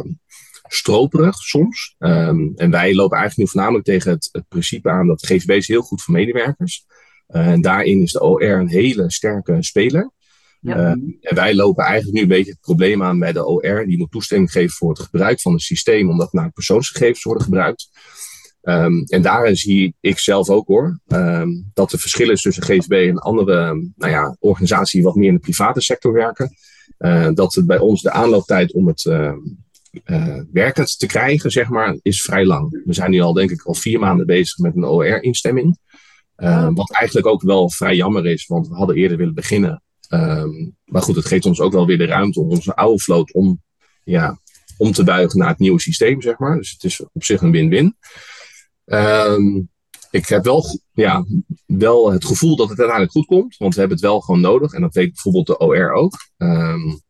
stroperig 0.67 1.35
soms. 1.35 1.95
Um, 2.00 2.53
en 2.55 2.71
wij 2.71 2.95
lopen 2.95 3.17
eigenlijk 3.17 3.38
nu 3.38 3.47
voornamelijk 3.47 3.85
tegen 3.85 4.12
het, 4.12 4.29
het 4.31 4.47
principe 4.47 4.89
aan 4.89 5.07
dat 5.07 5.25
GVB 5.25 5.50
is 5.50 5.67
heel 5.67 5.81
goed 5.81 6.01
voor 6.01 6.13
medewerkers. 6.13 6.85
Uh, 7.29 7.47
en 7.47 7.62
daarin 7.62 8.01
is 8.01 8.12
de 8.12 8.21
OR 8.21 8.41
een 8.41 8.67
hele 8.67 9.12
sterke 9.12 9.63
speler. 9.63 10.12
Ja. 10.63 10.77
Uh, 10.77 10.89
en 11.20 11.36
wij 11.36 11.55
lopen 11.55 11.84
eigenlijk 11.84 12.15
nu 12.15 12.22
een 12.22 12.38
beetje 12.38 12.51
het 12.51 12.62
probleem 12.62 13.03
aan 13.03 13.20
bij 13.20 13.32
de 13.34 13.46
OR. 13.46 13.86
Die 13.86 13.98
moet 13.98 14.12
toestemming 14.12 14.51
geven 14.51 14.75
voor 14.75 14.89
het 14.89 15.00
gebruik 15.00 15.41
van 15.41 15.53
het 15.53 15.62
systeem, 15.62 16.10
omdat 16.10 16.34
naar 16.34 16.51
persoonsgegevens 16.51 17.24
worden 17.24 17.43
gebruikt. 17.43 17.89
Um, 18.62 19.03
en 19.03 19.22
daarin 19.22 19.55
zie 19.55 19.96
ik 20.00 20.20
zelf 20.20 20.50
ook 20.50 20.67
hoor, 20.67 21.00
um, 21.08 21.72
dat 21.74 21.91
er 21.91 22.00
verschillen 22.00 22.34
is 22.34 22.41
tussen 22.41 22.63
GVB 22.63 23.10
en 23.10 23.17
andere 23.17 23.91
nou 23.96 24.12
ja, 24.12 24.36
organisaties 24.39 24.91
die 24.91 25.03
wat 25.03 25.15
meer 25.15 25.27
in 25.27 25.34
de 25.34 25.39
private 25.39 25.82
sector 25.82 26.13
werken. 26.13 26.50
Uh, 27.00 27.29
dat 27.34 27.53
het 27.53 27.65
bij 27.65 27.79
ons 27.79 28.01
de 28.01 28.12
aanlooptijd 28.12 28.74
om 28.74 28.88
het 28.88 29.05
uh, 29.05 29.34
uh, 30.05 30.39
werkend 30.51 31.00
te 31.00 31.05
krijgen, 31.05 31.51
zeg 31.51 31.70
maar, 31.70 31.98
is 32.01 32.22
vrij 32.22 32.46
lang. 32.46 32.82
We 32.86 32.93
zijn 32.93 33.12
nu 33.12 33.20
al 33.20 33.34
denk 33.34 33.51
ik 33.51 33.63
al 33.63 33.74
vier 33.74 34.00
maanden 34.00 34.25
bezig 34.25 34.58
met 34.58 34.75
een 34.75 34.86
OR-instemming. 34.86 35.77
Uh, 36.38 36.70
wat 36.74 36.91
eigenlijk 36.91 37.27
ook 37.27 37.41
wel 37.41 37.70
vrij 37.70 37.96
jammer 37.96 38.25
is, 38.25 38.46
want 38.46 38.67
we 38.67 38.75
hadden 38.75 38.96
eerder 38.96 39.17
willen 39.17 39.34
beginnen. 39.34 39.82
Um, 40.10 40.75
maar 40.86 41.01
goed, 41.01 41.15
het 41.15 41.25
geeft 41.25 41.45
ons 41.45 41.60
ook 41.60 41.72
wel 41.72 41.86
weer 41.86 41.98
de 41.98 42.05
ruimte 42.05 42.39
om 42.39 42.50
onze 42.50 42.75
oude 42.75 43.00
vloot 43.00 43.33
om, 43.33 43.62
ja, 44.03 44.39
om 44.77 44.91
te 44.91 45.03
buigen 45.03 45.39
naar 45.39 45.50
het 45.50 45.60
nieuwe 45.60 45.81
systeem, 45.81 46.22
zeg 46.22 46.38
maar. 46.38 46.57
Dus 46.57 46.72
het 46.72 46.83
is 46.83 47.05
op 47.13 47.24
zich 47.24 47.41
een 47.41 47.51
win-win. 47.51 47.98
Um, 48.86 49.69
ik 50.12 50.27
heb 50.27 50.43
wel, 50.43 50.79
ja, 50.91 51.25
wel 51.65 52.12
het 52.12 52.25
gevoel 52.25 52.55
dat 52.55 52.69
het 52.69 52.79
uiteindelijk 52.79 53.17
goed 53.17 53.25
komt, 53.25 53.57
want 53.57 53.74
we 53.74 53.79
hebben 53.79 53.98
het 53.98 54.07
wel 54.07 54.19
gewoon 54.19 54.41
nodig. 54.41 54.74
En 54.74 54.81
dat 54.81 54.93
weet 54.93 55.13
bijvoorbeeld 55.13 55.48
de 55.48 55.57
OR 55.57 55.91
ook. 55.91 56.13
Um, 56.38 57.01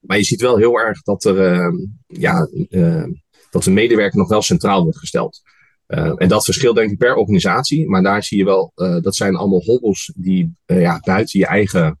maar 0.00 0.16
je 0.16 0.24
ziet 0.24 0.40
wel 0.40 0.56
heel 0.56 0.78
erg 0.78 1.02
dat, 1.02 1.24
er, 1.24 1.72
ja, 2.06 2.48
uh, 2.68 3.04
dat 3.50 3.62
de 3.62 3.70
medewerker 3.70 4.18
nog 4.18 4.28
wel 4.28 4.42
centraal 4.42 4.82
wordt 4.82 4.98
gesteld. 4.98 5.42
Uh, 5.88 6.12
en 6.16 6.28
dat 6.28 6.44
verschilt 6.44 6.76
denk 6.76 6.90
ik 6.90 6.98
per 6.98 7.14
organisatie. 7.14 7.88
Maar 7.88 8.02
daar 8.02 8.22
zie 8.22 8.38
je 8.38 8.44
wel, 8.44 8.72
uh, 8.76 9.00
dat 9.00 9.16
zijn 9.16 9.36
allemaal 9.36 9.62
hobbels 9.62 10.12
die 10.16 10.54
uh, 10.66 10.80
ja, 10.80 11.00
buiten 11.00 11.38
je 11.38 11.46
eigen 11.46 12.00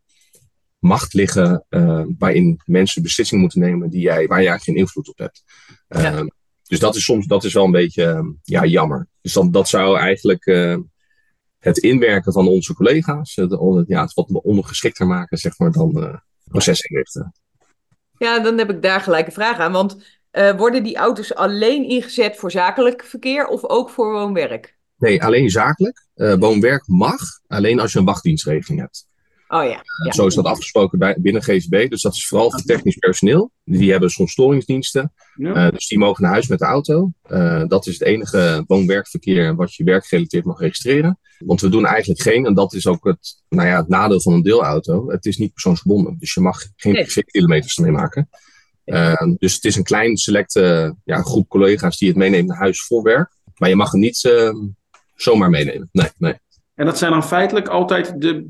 macht 0.78 1.12
liggen. 1.12 1.64
waarin 2.18 2.60
mensen 2.64 3.02
beslissingen 3.02 3.42
moeten 3.42 3.60
nemen 3.60 3.90
die 3.90 4.00
jij, 4.00 4.26
waar 4.26 4.42
je 4.42 4.48
eigenlijk 4.48 4.62
geen 4.62 4.76
invloed 4.76 5.08
op 5.08 5.18
hebt. 5.18 5.42
Ja. 5.88 6.26
Dus 6.62 6.78
dat 6.78 6.96
is 6.96 7.04
soms 7.04 7.26
dat 7.26 7.44
is 7.44 7.52
wel 7.52 7.64
een 7.64 7.70
beetje 7.70 8.36
ja, 8.42 8.64
jammer. 8.64 9.08
Dus 9.20 9.32
dan, 9.32 9.50
dat 9.50 9.68
zou 9.68 9.98
eigenlijk 9.98 10.44
het 11.58 11.78
inwerken 11.78 12.32
van 12.32 12.48
onze 12.48 12.74
collega's, 12.74 13.34
het, 13.34 13.56
ja, 13.86 14.02
het 14.02 14.14
wat 14.14 14.30
ondergeschikter 14.42 15.06
maken, 15.06 15.38
zeg 15.38 15.58
maar, 15.58 15.72
dan 15.72 16.20
procesinrichten. 16.44 17.32
Ja, 18.18 18.40
dan 18.40 18.58
heb 18.58 18.70
ik 18.70 18.82
daar 18.82 19.00
gelijk 19.00 19.26
een 19.26 19.32
vraag 19.32 19.58
aan. 19.58 19.72
Want 19.72 20.17
uh, 20.38 20.56
worden 20.56 20.82
die 20.82 20.96
auto's 20.96 21.34
alleen 21.34 21.88
ingezet 21.88 22.36
voor 22.36 22.50
zakelijk 22.50 23.04
verkeer 23.04 23.46
of 23.46 23.64
ook 23.64 23.90
voor 23.90 24.12
woon-werk? 24.12 24.76
Nee, 24.98 25.22
alleen 25.22 25.50
zakelijk. 25.50 26.06
Uh, 26.16 26.34
woon-werk 26.34 26.86
mag, 26.86 27.20
alleen 27.46 27.80
als 27.80 27.92
je 27.92 27.98
een 27.98 28.04
wachtdienstregeling 28.04 28.80
hebt. 28.80 29.06
Oh 29.48 29.64
ja. 29.64 29.70
Uh, 29.70 30.04
ja. 30.04 30.12
Zo 30.12 30.26
is 30.26 30.34
dat 30.34 30.44
afgesproken 30.44 30.98
bij, 30.98 31.16
binnen 31.18 31.42
GVB. 31.42 31.90
Dus 31.90 32.02
dat 32.02 32.14
is 32.14 32.26
vooral 32.26 32.50
voor 32.50 32.62
technisch 32.62 32.96
personeel. 32.96 33.50
Die 33.64 33.90
hebben 33.90 34.10
soms 34.10 34.32
storingsdiensten. 34.32 35.12
Ja. 35.34 35.70
dus 35.70 35.86
die 35.88 35.98
mogen 35.98 36.22
naar 36.22 36.32
huis 36.32 36.46
met 36.48 36.58
de 36.58 36.64
auto. 36.64 37.12
dat 37.68 37.86
is 37.86 37.98
het 37.98 38.02
enige 38.08 38.64
woon-werkverkeer 38.66 39.56
wat 39.56 39.74
je 39.74 39.84
werkgerelateerd 39.84 40.44
mag 40.44 40.60
registreren. 40.60 41.18
Want 41.38 41.60
we 41.60 41.68
doen 41.68 41.86
eigenlijk 41.86 42.20
geen, 42.20 42.46
en 42.46 42.54
dat 42.54 42.72
is 42.72 42.86
ook 42.86 43.04
het, 43.04 43.42
nou 43.48 43.68
ja, 43.68 43.76
het 43.76 43.88
nadeel 43.88 44.20
van 44.20 44.32
een 44.32 44.42
deelauto. 44.42 45.10
Het 45.10 45.26
is 45.26 45.36
niet 45.36 45.52
persoonsgebonden. 45.52 46.16
Dus 46.18 46.34
je 46.34 46.40
mag 46.40 46.64
geen 46.76 46.92
Nee. 46.92 47.02
privé-kilometers 47.02 47.76
ermee 47.76 47.92
maken. 47.92 48.28
Uh, 48.88 49.36
dus 49.38 49.54
het 49.54 49.64
is 49.64 49.76
een 49.76 49.82
klein 49.84 50.16
selecte 50.16 50.94
ja, 51.04 51.22
groep 51.22 51.48
collega's 51.48 51.98
die 51.98 52.08
het 52.08 52.16
meeneemt 52.16 52.48
naar 52.48 52.56
huis 52.58 52.82
voor 52.82 53.02
werk. 53.02 53.36
Maar 53.56 53.68
je 53.68 53.76
mag 53.76 53.90
hem 53.92 54.00
niet 54.00 54.24
uh, 54.24 54.54
zomaar 55.14 55.50
meenemen. 55.50 55.88
Nee, 55.92 56.08
nee. 56.18 56.34
En 56.74 56.86
dat 56.86 56.98
zijn 56.98 57.10
dan 57.12 57.24
feitelijk 57.24 57.68
altijd 57.68 58.20
de, 58.20 58.46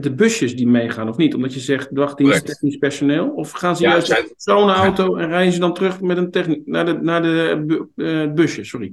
de 0.00 0.14
busjes 0.14 0.56
die 0.56 0.66
meegaan, 0.66 1.08
of 1.08 1.16
niet? 1.16 1.34
Omdat 1.34 1.54
je 1.54 1.60
zegt, 1.60 1.88
Correct. 1.94 2.46
technisch 2.46 2.76
personeel. 2.76 3.28
Of 3.28 3.50
gaan 3.50 3.76
ze 3.76 3.82
Ja, 3.82 3.90
juist 3.90 4.06
het 4.08 4.16
zijn- 4.16 4.32
zo'n 4.36 4.70
auto 4.70 5.16
en 5.16 5.28
rijden 5.28 5.52
ze 5.52 5.58
dan 5.58 5.74
terug 5.74 6.00
met 6.00 6.16
een 6.16 6.30
techni- 6.30 6.62
naar 6.64 6.84
de, 6.86 6.92
naar 6.92 7.22
de 7.22 7.62
bu- 7.66 8.04
eh, 8.04 8.32
busje? 8.32 8.64
Sorry. 8.64 8.86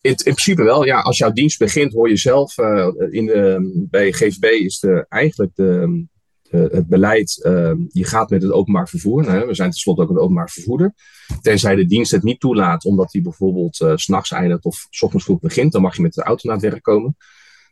In, 0.00 0.10
in 0.10 0.16
principe 0.16 0.62
wel. 0.62 0.84
Ja, 0.84 1.00
als 1.00 1.18
jouw 1.18 1.32
dienst 1.32 1.58
begint, 1.58 1.92
hoor 1.92 2.08
je 2.08 2.16
zelf. 2.16 2.58
Uh, 2.58 2.88
in 3.10 3.26
de, 3.26 3.70
bij 3.90 4.12
GVB 4.12 4.44
is 4.44 4.78
de, 4.78 5.06
eigenlijk 5.08 5.52
de, 5.54 6.04
het 6.50 6.86
beleid. 6.86 7.40
Uh, 7.46 7.72
je 7.88 8.04
gaat 8.04 8.30
met 8.30 8.42
het 8.42 8.52
openbaar 8.52 8.88
vervoer. 8.88 9.24
Nou, 9.24 9.46
we 9.46 9.54
zijn 9.54 9.70
tenslotte 9.70 10.02
ook 10.02 10.10
een 10.10 10.18
openbaar 10.18 10.50
vervoerder. 10.50 10.94
Tenzij 11.40 11.74
de 11.74 11.86
dienst 11.86 12.10
het 12.10 12.22
niet 12.22 12.40
toelaat, 12.40 12.84
omdat 12.84 13.10
die 13.10 13.22
bijvoorbeeld 13.22 13.80
uh, 13.80 13.92
s'nachts 13.94 14.30
eindigt 14.30 14.64
of 14.64 14.86
s 14.90 15.02
ochtends 15.02 15.24
vroeg 15.24 15.40
begint, 15.40 15.72
dan 15.72 15.82
mag 15.82 15.96
je 15.96 16.02
met 16.02 16.14
de 16.14 16.22
auto 16.22 16.48
naar 16.48 16.56
het 16.56 16.70
werk 16.70 16.82
komen. 16.82 17.16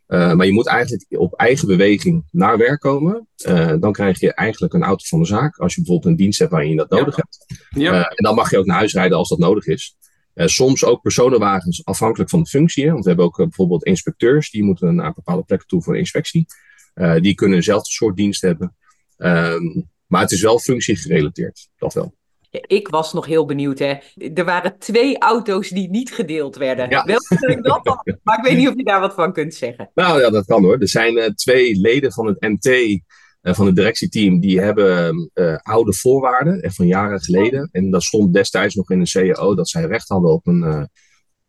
Uh, 0.07 0.33
maar 0.33 0.45
je 0.45 0.51
moet 0.51 0.67
eigenlijk 0.67 1.05
op 1.09 1.33
eigen 1.33 1.67
beweging 1.67 2.23
naar 2.31 2.57
werk 2.57 2.79
komen. 2.79 3.27
Uh, 3.47 3.73
dan 3.79 3.91
krijg 3.91 4.19
je 4.19 4.33
eigenlijk 4.33 4.73
een 4.73 4.83
auto 4.83 5.03
van 5.07 5.19
de 5.19 5.25
zaak. 5.25 5.57
Als 5.57 5.75
je 5.75 5.81
bijvoorbeeld 5.81 6.11
een 6.11 6.17
dienst 6.17 6.39
hebt 6.39 6.51
waarin 6.51 6.69
je 6.69 6.75
dat 6.75 6.87
Ja. 6.89 6.97
nodig 6.97 7.15
hebt. 7.15 7.45
Ja, 7.69 7.91
Uh, 7.91 7.97
en 7.99 8.23
dan 8.23 8.35
mag 8.35 8.51
je 8.51 8.57
ook 8.57 8.65
naar 8.65 8.77
huis 8.77 8.93
rijden 8.93 9.17
als 9.17 9.29
dat 9.29 9.39
nodig 9.39 9.65
is. 9.65 9.97
Soms 10.35 10.85
ook 10.85 11.01
personenwagens 11.01 11.85
afhankelijk 11.85 12.29
van 12.29 12.39
de 12.43 12.49
functie. 12.49 12.83
Hè? 12.85 12.91
Want 12.91 13.03
we 13.03 13.07
hebben 13.07 13.25
ook 13.25 13.37
bijvoorbeeld 13.37 13.83
inspecteurs 13.83 14.51
die 14.51 14.63
moeten 14.63 14.95
naar 14.95 15.13
bepaalde 15.13 15.43
plekken 15.43 15.67
toe 15.67 15.83
voor 15.83 15.97
inspectie. 15.97 16.45
Uh, 16.95 17.15
die 17.15 17.35
kunnen 17.35 17.57
eenzelfde 17.57 17.91
soort 17.91 18.15
dienst 18.15 18.41
hebben. 18.41 18.75
Um, 19.17 19.89
maar 20.07 20.21
het 20.21 20.31
is 20.31 20.41
wel 20.41 20.59
functiegerelateerd, 20.59 21.69
dat 21.77 21.93
wel. 21.93 22.13
Ik 22.49 22.87
was 22.87 23.13
nog 23.13 23.25
heel 23.25 23.45
benieuwd, 23.45 23.79
hè. 23.79 23.93
Er 24.33 24.45
waren 24.45 24.79
twee 24.79 25.17
auto's 25.17 25.69
die 25.69 25.89
niet 25.89 26.13
gedeeld 26.13 26.55
werden. 26.55 26.89
Ja. 26.89 27.03
Welke 27.03 27.61
dat 27.61 27.83
dan? 27.83 28.01
Maar 28.23 28.37
ik 28.37 28.43
weet 28.43 28.57
niet 28.57 28.67
of 28.67 28.75
je 28.75 28.83
daar 28.83 28.99
wat 28.99 29.13
van 29.13 29.33
kunt 29.33 29.53
zeggen. 29.53 29.91
Nou 29.93 30.21
ja, 30.21 30.29
dat 30.29 30.45
kan 30.45 30.63
hoor. 30.63 30.79
Er 30.79 30.89
zijn 30.89 31.17
uh, 31.17 31.25
twee 31.25 31.79
leden 31.79 32.11
van 32.11 32.25
het 32.25 32.41
MT, 32.41 32.65
uh, 32.65 32.99
van 33.41 33.65
het 33.65 33.75
directieteam, 33.75 34.39
die 34.39 34.61
hebben 34.61 35.29
uh, 35.33 35.55
oude 35.55 35.93
voorwaarden, 35.93 36.61
echt 36.61 36.75
van 36.75 36.87
jaren 36.87 37.21
geleden. 37.21 37.69
En 37.71 37.91
dat 37.91 38.03
stond 38.03 38.33
destijds 38.33 38.75
nog 38.75 38.89
in 38.89 39.03
de 39.03 39.09
CAO 39.11 39.55
dat 39.55 39.69
zij 39.69 39.85
recht 39.85 40.09
hadden 40.09 40.31
op 40.31 40.47
een 40.47 40.89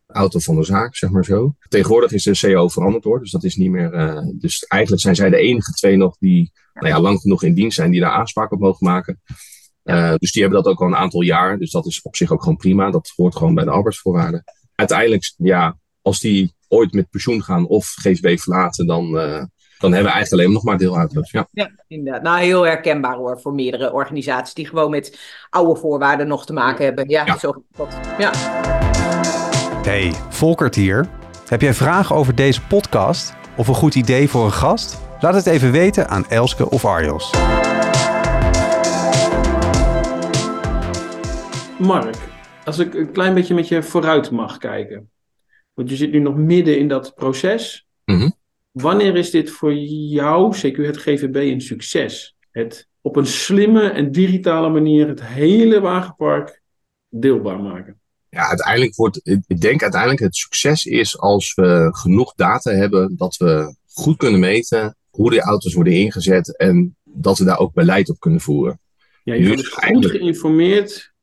auto 0.07 0.39
van 0.39 0.55
de 0.55 0.63
zaak, 0.63 0.95
zeg 0.95 1.09
maar 1.09 1.25
zo. 1.25 1.55
Tegenwoordig 1.69 2.11
is 2.11 2.23
de 2.23 2.37
CAO 2.37 2.67
veranderd 2.67 3.03
hoor, 3.03 3.19
dus 3.19 3.31
dat 3.31 3.43
is 3.43 3.55
niet 3.55 3.69
meer. 3.71 3.93
Uh, 3.93 4.21
dus 4.33 4.63
eigenlijk 4.63 5.01
zijn 5.01 5.15
zij 5.15 5.29
de 5.29 5.37
enige 5.37 5.71
twee 5.71 5.97
nog 5.97 6.17
die 6.19 6.51
nou 6.73 6.87
ja, 6.87 6.99
lang 6.99 7.19
genoeg 7.19 7.43
in 7.43 7.53
dienst 7.53 7.75
zijn, 7.75 7.91
die 7.91 7.99
daar 7.99 8.11
aanspraak 8.11 8.51
op 8.51 8.59
mogen 8.59 8.87
maken. 8.87 9.21
Uh, 9.83 10.13
dus 10.15 10.31
die 10.31 10.41
hebben 10.41 10.63
dat 10.63 10.71
ook 10.71 10.81
al 10.81 10.87
een 10.87 10.95
aantal 10.95 11.21
jaar. 11.21 11.57
Dus 11.57 11.71
dat 11.71 11.85
is 11.85 12.01
op 12.01 12.15
zich 12.15 12.31
ook 12.31 12.41
gewoon 12.41 12.57
prima. 12.57 12.91
Dat 12.91 13.13
hoort 13.15 13.35
gewoon 13.35 13.55
bij 13.55 13.63
de 13.63 13.69
arbeidsvoorwaarden. 13.69 14.43
Uiteindelijk, 14.75 15.33
ja, 15.37 15.77
als 16.01 16.19
die 16.19 16.53
ooit 16.67 16.93
met 16.93 17.09
pensioen 17.09 17.43
gaan 17.43 17.67
of 17.67 17.85
GSB 17.85 18.37
verlaten, 18.39 18.87
dan, 18.87 19.05
uh, 19.05 19.43
dan 19.79 19.91
hebben 19.91 20.11
we 20.11 20.17
eigenlijk 20.17 20.31
alleen 20.31 20.51
nog 20.51 20.63
maar 20.63 20.77
deelauto's. 20.77 21.31
Ja. 21.31 21.47
Ja, 21.51 21.71
inderdaad. 21.87 22.21
Nou, 22.21 22.39
heel 22.39 22.61
herkenbaar 22.65 23.15
hoor 23.15 23.41
voor 23.41 23.53
meerdere 23.53 23.93
organisaties 23.93 24.53
die 24.53 24.67
gewoon 24.67 24.89
met 24.89 25.19
oude 25.49 25.79
voorwaarden 25.79 26.27
nog 26.27 26.45
te 26.45 26.53
maken 26.53 26.85
hebben. 26.85 27.09
Ja, 27.09 27.25
Ja. 27.25 27.37
zo 27.37 27.63
dat. 27.75 27.99
Ja. 28.17 28.31
Hey, 29.87 30.11
Volkert 30.29 30.75
hier. 30.75 31.09
Heb 31.47 31.61
jij 31.61 31.73
vragen 31.73 32.15
over 32.15 32.35
deze 32.35 32.61
podcast 32.67 33.35
of 33.57 33.67
een 33.67 33.73
goed 33.73 33.95
idee 33.95 34.29
voor 34.29 34.45
een 34.45 34.51
gast? 34.51 35.01
Laat 35.19 35.33
het 35.33 35.45
even 35.45 35.71
weten 35.71 36.07
aan 36.07 36.25
Elske 36.29 36.69
of 36.69 36.85
Arjos. 36.85 37.31
Mark, 41.79 42.15
als 42.65 42.79
ik 42.79 42.93
een 42.93 43.11
klein 43.11 43.33
beetje 43.33 43.53
met 43.53 43.67
je 43.67 43.83
vooruit 43.83 44.31
mag 44.31 44.57
kijken. 44.57 45.11
Want 45.73 45.89
je 45.89 45.95
zit 45.95 46.11
nu 46.11 46.19
nog 46.19 46.35
midden 46.35 46.79
in 46.79 46.87
dat 46.87 47.15
proces. 47.15 47.87
Mhm. 48.05 48.29
Wanneer 48.71 49.15
is 49.15 49.31
dit 49.31 49.49
voor 49.51 49.73
jou, 49.73 50.55
CQ 50.55 50.75
het 50.75 50.97
GVB, 50.97 51.35
een 51.35 51.61
succes? 51.61 52.35
Het 52.51 52.87
op 53.01 53.15
een 53.15 53.27
slimme 53.27 53.89
en 53.89 54.11
digitale 54.11 54.69
manier 54.69 55.07
het 55.07 55.23
hele 55.23 55.79
wagenpark 55.79 56.61
deelbaar 57.09 57.59
maken. 57.59 58.01
Ja, 58.29 58.47
uiteindelijk 58.47 58.95
wordt, 58.95 59.19
ik 59.47 59.61
denk 59.61 59.81
uiteindelijk 59.81 60.21
het 60.21 60.35
succes 60.35 60.85
is 60.85 61.19
als 61.19 61.53
we 61.53 61.87
genoeg 61.91 62.33
data 62.35 62.71
hebben 62.71 63.15
dat 63.17 63.37
we 63.37 63.75
goed 63.87 64.17
kunnen 64.17 64.39
meten 64.39 64.95
hoe 65.09 65.29
de 65.29 65.41
auto's 65.41 65.73
worden 65.73 65.93
ingezet 65.93 66.57
en 66.57 66.95
dat 67.03 67.37
we 67.37 67.43
daar 67.45 67.59
ook 67.59 67.73
beleid 67.73 68.09
op 68.09 68.19
kunnen 68.19 68.41
voeren. 68.41 68.79
Ja, 69.23 69.33
je 69.33 69.47
wordt 69.47 69.67
goed 69.67 70.05
geïnformeerd, 70.05 71.13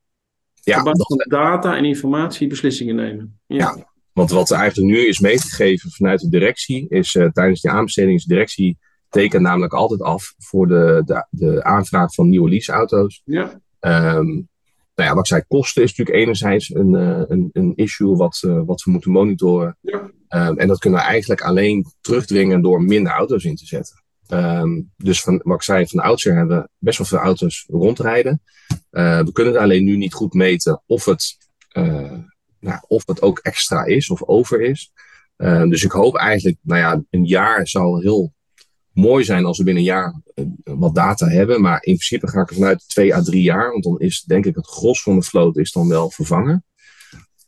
Ja, 0.63 0.79
op 0.79 0.85
basis 0.85 0.99
dat- 0.99 1.07
van 1.07 1.41
data 1.41 1.77
en 1.77 1.85
informatie 1.85 2.47
beslissingen 2.49 2.95
nemen. 2.95 3.39
Ja. 3.47 3.57
Ja. 3.57 3.93
Want 4.13 4.31
wat 4.31 4.51
er 4.51 4.57
eigenlijk 4.57 4.93
nu 4.93 5.07
is 5.07 5.19
meegegeven 5.21 5.91
vanuit 5.91 6.21
de 6.21 6.29
directie, 6.29 6.89
is 6.89 7.15
eh, 7.15 7.27
tijdens 7.31 7.61
die 7.61 7.71
aanbesteding, 7.71 8.17
is 8.17 8.25
de 8.25 8.35
directie 8.35 8.79
tekent 9.09 9.43
namelijk 9.43 9.73
altijd 9.73 10.03
af 10.03 10.35
voor 10.39 10.67
de, 10.69 11.03
de, 11.05 11.27
de 11.31 11.65
aanvraag 11.65 12.15
van 12.15 12.29
nieuwe 12.29 12.49
leaseauto's. 12.51 13.23
ja. 13.25 13.61
Ehm 13.81 14.41
nou 14.95 15.09
ja, 15.09 15.15
wat 15.15 15.25
ik 15.25 15.27
zei, 15.27 15.43
kosten 15.49 15.83
is 15.83 15.89
natuurlijk 15.89 16.17
enerzijds 16.17 16.75
een, 16.75 16.95
eh, 16.95 17.23
een, 17.29 17.51
een 17.53 17.73
issue 17.75 18.17
wat, 18.17 18.43
eh, 18.47 18.63
wat 18.65 18.83
we 18.83 18.91
moeten 18.91 19.11
monitoren. 19.11 19.77
Ja. 19.81 20.11
Ehm, 20.29 20.59
en 20.59 20.69
dat 20.69 20.79
kunnen 20.79 21.01
we 21.01 21.07
eigenlijk 21.07 21.41
alleen 21.41 21.85
terugdringen 22.01 22.63
door 22.63 22.83
minder 22.83 23.13
auto's 23.13 23.45
in 23.45 23.57
te 23.57 23.67
zetten. 23.67 24.05
Ehm, 24.27 24.83
dus 24.97 25.23
van, 25.23 25.41
wat 25.45 25.57
ik 25.57 25.63
zei, 25.63 25.87
van 25.87 26.03
oudsher 26.03 26.37
hebben 26.37 26.59
we 26.59 26.69
best 26.79 26.99
wel 26.99 27.07
veel 27.07 27.19
auto's 27.19 27.65
rondrijden. 27.69 28.43
Eh, 28.91 29.21
we 29.21 29.33
kunnen 29.33 29.57
alleen 29.57 29.85
nu 29.85 29.97
niet 29.97 30.15
goed 30.15 30.33
meten 30.33 30.83
of 30.87 31.05
het, 31.05 31.37
nou, 32.61 32.79
of 32.87 33.07
het 33.07 33.23
ook 33.23 33.39
extra 33.39 33.85
is 33.85 34.11
of 34.11 34.23
over 34.23 34.61
is. 34.61 34.93
Ehm, 35.37 35.69
dus 35.69 35.85
ik 35.85 35.91
hoop 35.91 36.17
eigenlijk, 36.17 36.59
nou 36.63 36.81
ja, 36.81 37.03
een 37.11 37.25
jaar 37.25 37.69
zou 37.69 38.03
heel 38.03 38.34
mooi 38.95 39.25
zijn 39.25 39.45
als 39.45 39.59
we 39.59 39.65
binnen 39.65 39.83
een 39.83 39.89
jaar 39.89 40.21
eh, 40.35 40.45
wat 40.65 40.95
data 40.95 41.29
hebben. 41.29 41.61
Maar 41.61 41.83
in 41.83 41.95
principe 41.95 42.29
ga 42.29 42.41
ik 42.41 42.51
ervan 42.51 42.65
uit 42.67 42.89
twee 42.89 43.15
à 43.15 43.23
drie 43.23 43.43
jaar. 43.43 43.71
Want 43.71 43.85
dan 43.85 43.99
is 43.99 44.23
denk 44.23 44.47
ik 44.47 44.55
het 44.55 44.67
gros 44.67 45.03
van 45.03 45.17
de 45.17 45.23
vloot 45.23 45.57
is 45.57 45.73
dan 45.73 45.89
wel 45.89 46.11
vervangen. 46.11 46.65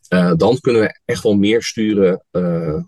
Eh, 0.07 0.33
dan 0.35 0.59
kunnen 0.59 0.81
we 0.81 0.99
echt 1.05 1.23
wel 1.23 1.35
meer 1.35 1.63
sturen 1.63 2.23
eh, 2.31 2.79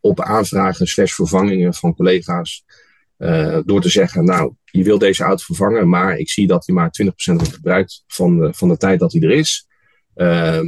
op 0.00 0.20
aanvragen 0.20 0.86
slash 0.86 1.12
vervangingen 1.12 1.74
van 1.74 1.94
collega's. 1.94 2.64
Door 3.64 3.80
te 3.80 3.88
zeggen, 3.88 4.24
nou, 4.24 4.54
je 4.64 4.82
wil 4.82 4.98
deze 4.98 5.24
auto 5.24 5.44
vervangen, 5.44 5.88
maar 5.88 6.16
ik 6.16 6.30
zie 6.30 6.46
dat 6.46 6.66
hij 6.66 6.74
maar 6.74 6.90
20% 7.02 7.36
wordt 7.36 7.54
gebruikt 7.54 8.04
van 8.06 8.38
de, 8.38 8.54
van 8.54 8.68
de 8.68 8.76
tijd 8.76 9.00
dat 9.00 9.12
hij 9.12 9.22
er 9.22 9.30
is. 9.30 9.66
Ehm, 10.14 10.66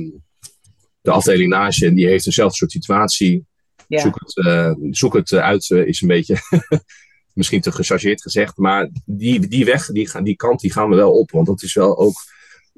de 1.00 1.10
afdeling 1.10 1.50
Nage, 1.50 1.92
die 1.92 2.06
heeft 2.06 2.24
dezelfde 2.24 2.56
soort 2.56 2.70
situatie. 2.70 3.46
Ja. 3.88 4.00
Zoek 4.00 4.20
het, 4.24 4.76
zoek 4.90 5.14
het 5.14 5.32
uit, 5.32 5.70
is 5.70 6.00
een 6.00 6.08
beetje 6.08 6.36
misschien 7.34 7.60
te 7.60 7.72
gechargeerd 7.72 8.22
gezegd. 8.22 8.56
Maar 8.56 8.90
die, 9.04 9.48
die 9.48 9.64
weg, 9.64 9.86
die, 9.86 10.08
gaan- 10.08 10.24
die 10.24 10.36
kant, 10.36 10.60
die 10.60 10.72
gaan 10.72 10.88
we 10.90 10.96
wel 10.96 11.12
op. 11.12 11.30
Want 11.30 11.46
dat 11.46 11.62
is 11.62 11.74
wel 11.74 11.98
ook 11.98 12.14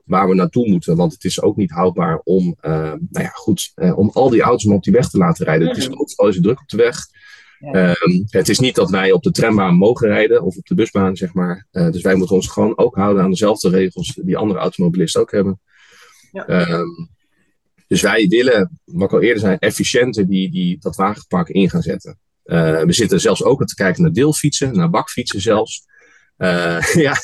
waar 0.04 0.28
we 0.28 0.34
naartoe 0.34 0.68
moeten. 0.68 0.96
Want 0.96 1.12
het 1.12 1.24
is 1.24 1.42
ook 1.42 1.56
niet 1.56 1.70
houdbaar 1.70 2.20
om, 2.24 2.56
eh, 2.60 2.72
nou 2.82 3.24
ja, 3.24 3.28
goed, 3.28 3.72
eh, 3.74 3.98
om 3.98 4.10
al 4.12 4.30
die 4.30 4.40
auto's 4.42 4.64
maar 4.64 4.76
op 4.76 4.82
die 4.84 4.92
weg 4.92 5.08
te 5.08 5.18
laten 5.18 5.44
rijden. 5.46 5.68
Het 5.68 5.76
is 5.76 5.88
Mhm. 5.88 6.00
overal 6.00 6.28
is 6.28 6.40
druk 6.40 6.60
op 6.60 6.68
de 6.68 6.76
weg. 6.76 6.96
Ja. 7.58 7.72
Ehm, 7.72 8.22
het 8.26 8.48
is 8.48 8.58
niet 8.58 8.74
dat 8.74 8.90
wij 8.90 9.12
op 9.12 9.22
de 9.22 9.30
trambaan 9.30 9.74
mogen 9.74 10.08
rijden 10.08 10.42
of 10.42 10.56
op 10.56 10.66
de 10.66 10.74
busbaan, 10.74 11.16
zeg 11.16 11.34
maar. 11.34 11.66
Eh, 11.70 11.90
dus 11.90 12.02
wij 12.02 12.14
moeten 12.14 12.36
ons 12.36 12.48
gewoon 12.48 12.78
ook 12.78 12.94
houden 12.96 13.22
aan 13.22 13.30
dezelfde 13.30 13.68
regels 13.68 14.18
die 14.22 14.36
andere 14.36 14.60
automobilisten 14.60 15.20
ook 15.20 15.30
hebben. 15.30 15.60
Ja. 16.32 16.46
Ehm, 16.46 16.86
dus 17.86 18.00
wij 18.02 18.26
willen, 18.28 18.80
wat 18.84 19.08
ik 19.08 19.12
al 19.12 19.20
eerder 19.22 19.40
zei, 19.40 19.56
efficiënter 19.58 20.26
die, 20.28 20.50
die, 20.50 20.78
dat 20.80 20.96
wagenpark 20.96 21.48
in 21.48 21.70
gaan 21.70 21.82
zetten. 21.82 22.18
Eh, 22.42 22.82
we 22.82 22.92
zitten 22.92 23.20
zelfs 23.20 23.44
ook 23.44 23.64
te 23.64 23.74
kijken 23.74 24.02
naar 24.02 24.12
deelfietsen, 24.12 24.76
naar 24.76 24.90
bakfietsen 24.90 25.40
zelfs. 25.40 25.84
Eh, 26.42 26.94
ja, 27.06 27.16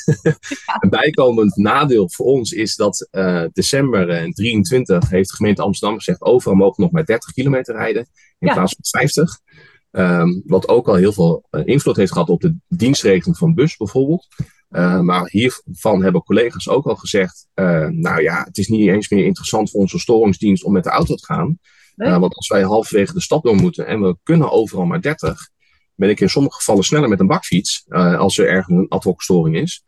een 0.79 0.89
bijkomend 0.89 1.55
nadeel 1.55 2.09
voor 2.09 2.25
ons 2.25 2.51
is 2.51 2.75
dat 2.75 3.07
eh, 3.11 3.43
december 3.53 4.09
eh, 4.09 4.31
23 4.31 5.09
heeft 5.09 5.29
de 5.29 5.35
gemeente 5.35 5.61
Amsterdam 5.61 5.97
gezegd 5.97 6.21
overal 6.21 6.55
mogen 6.55 6.83
nog 6.83 6.91
maar 6.91 7.05
30 7.05 7.31
kilometer 7.31 7.75
rijden 7.75 8.07
in 8.39 8.47
Ja. 8.47 8.53
plaats 8.53 8.75
van 8.79 8.99
50. 8.99 9.39
Ehm, 9.91 10.39
wat 10.45 10.67
ook 10.67 10.87
al 10.87 10.95
heel 10.95 11.13
veel 11.13 11.47
invloed 11.63 11.95
heeft 11.95 12.11
gehad 12.11 12.29
op 12.29 12.41
de 12.41 12.55
dienstregeling 12.67 13.37
van 13.37 13.53
bus 13.53 13.77
bijvoorbeeld. 13.77 14.27
Maar 15.01 15.27
hiervan 15.29 16.03
hebben 16.03 16.23
collega's 16.23 16.69
ook 16.69 16.85
al 16.85 16.95
gezegd, 16.95 17.47
nou 17.89 18.21
ja, 18.21 18.43
het 18.43 18.57
is 18.57 18.67
niet 18.67 18.89
eens 18.89 19.09
meer 19.09 19.25
interessant 19.25 19.69
voor 19.69 19.79
onze 19.79 19.99
storingsdienst 19.99 20.63
om 20.63 20.73
met 20.73 20.83
de 20.83 20.89
auto 20.89 21.15
te 21.15 21.25
gaan. 21.25 21.59
Nee. 22.07 22.19
Want 22.19 22.35
als 22.35 22.47
wij 22.47 22.61
halverwege 22.61 23.13
de 23.13 23.21
stad 23.21 23.43
door 23.43 23.55
moeten 23.55 23.87
en 23.87 24.01
we 24.01 24.17
kunnen 24.23 24.51
overal 24.51 24.85
maar 24.85 25.01
30, 25.01 25.49
ben 25.95 26.09
ik 26.09 26.19
in 26.19 26.29
sommige 26.29 26.55
gevallen 26.55 26.83
sneller 26.83 27.09
met 27.09 27.19
een 27.19 27.27
bakfiets 27.27 27.83
eh, 27.87 28.17
als 28.17 28.37
er 28.37 28.47
ergens 28.47 28.77
een 28.77 28.87
ad 28.89 29.03
hoc 29.03 29.21
storing 29.21 29.55
is. 29.55 29.83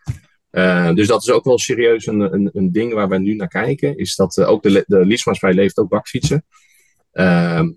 Eh, 0.50 0.94
dus 0.94 1.08
dat 1.08 1.22
is 1.22 1.30
ook 1.30 1.44
wel 1.44 1.60
serieus 1.60 2.06
een, 2.06 2.20
een, 2.20 2.50
een 2.54 2.72
ding 2.72 2.94
waar 2.94 3.10
we 3.10 3.18
nu 3.18 3.36
naar 3.36 3.48
kijken. 3.48 3.98
Is 3.98 4.16
dat 4.16 4.38
eh, 4.38 4.50
ook 4.50 4.64
de, 4.64 4.84
de 4.88 5.06
leasemaatschappij 5.06 5.54
levert 5.54 5.78
ook 5.78 5.90
bakfietsen. 5.90 6.46
Ehm, 7.12 7.72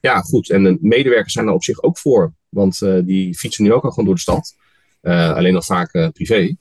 ja, 0.00 0.20
goed. 0.20 0.50
En 0.50 0.62
de 0.62 0.78
medewerkers 0.80 1.32
zijn 1.32 1.46
er 1.46 1.52
op 1.52 1.64
zich 1.64 1.82
ook 1.82 1.98
voor. 1.98 2.34
Want 2.48 2.78
die 3.04 3.36
fietsen 3.36 3.64
nu 3.64 3.72
ook 3.72 3.84
al 3.84 3.90
gewoon 3.90 4.04
door 4.04 4.14
de 4.14 4.20
stad. 4.20 4.56
Alleen 5.02 5.52
nog 5.52 5.64
vaak 5.64 6.10
privé. 6.12 6.56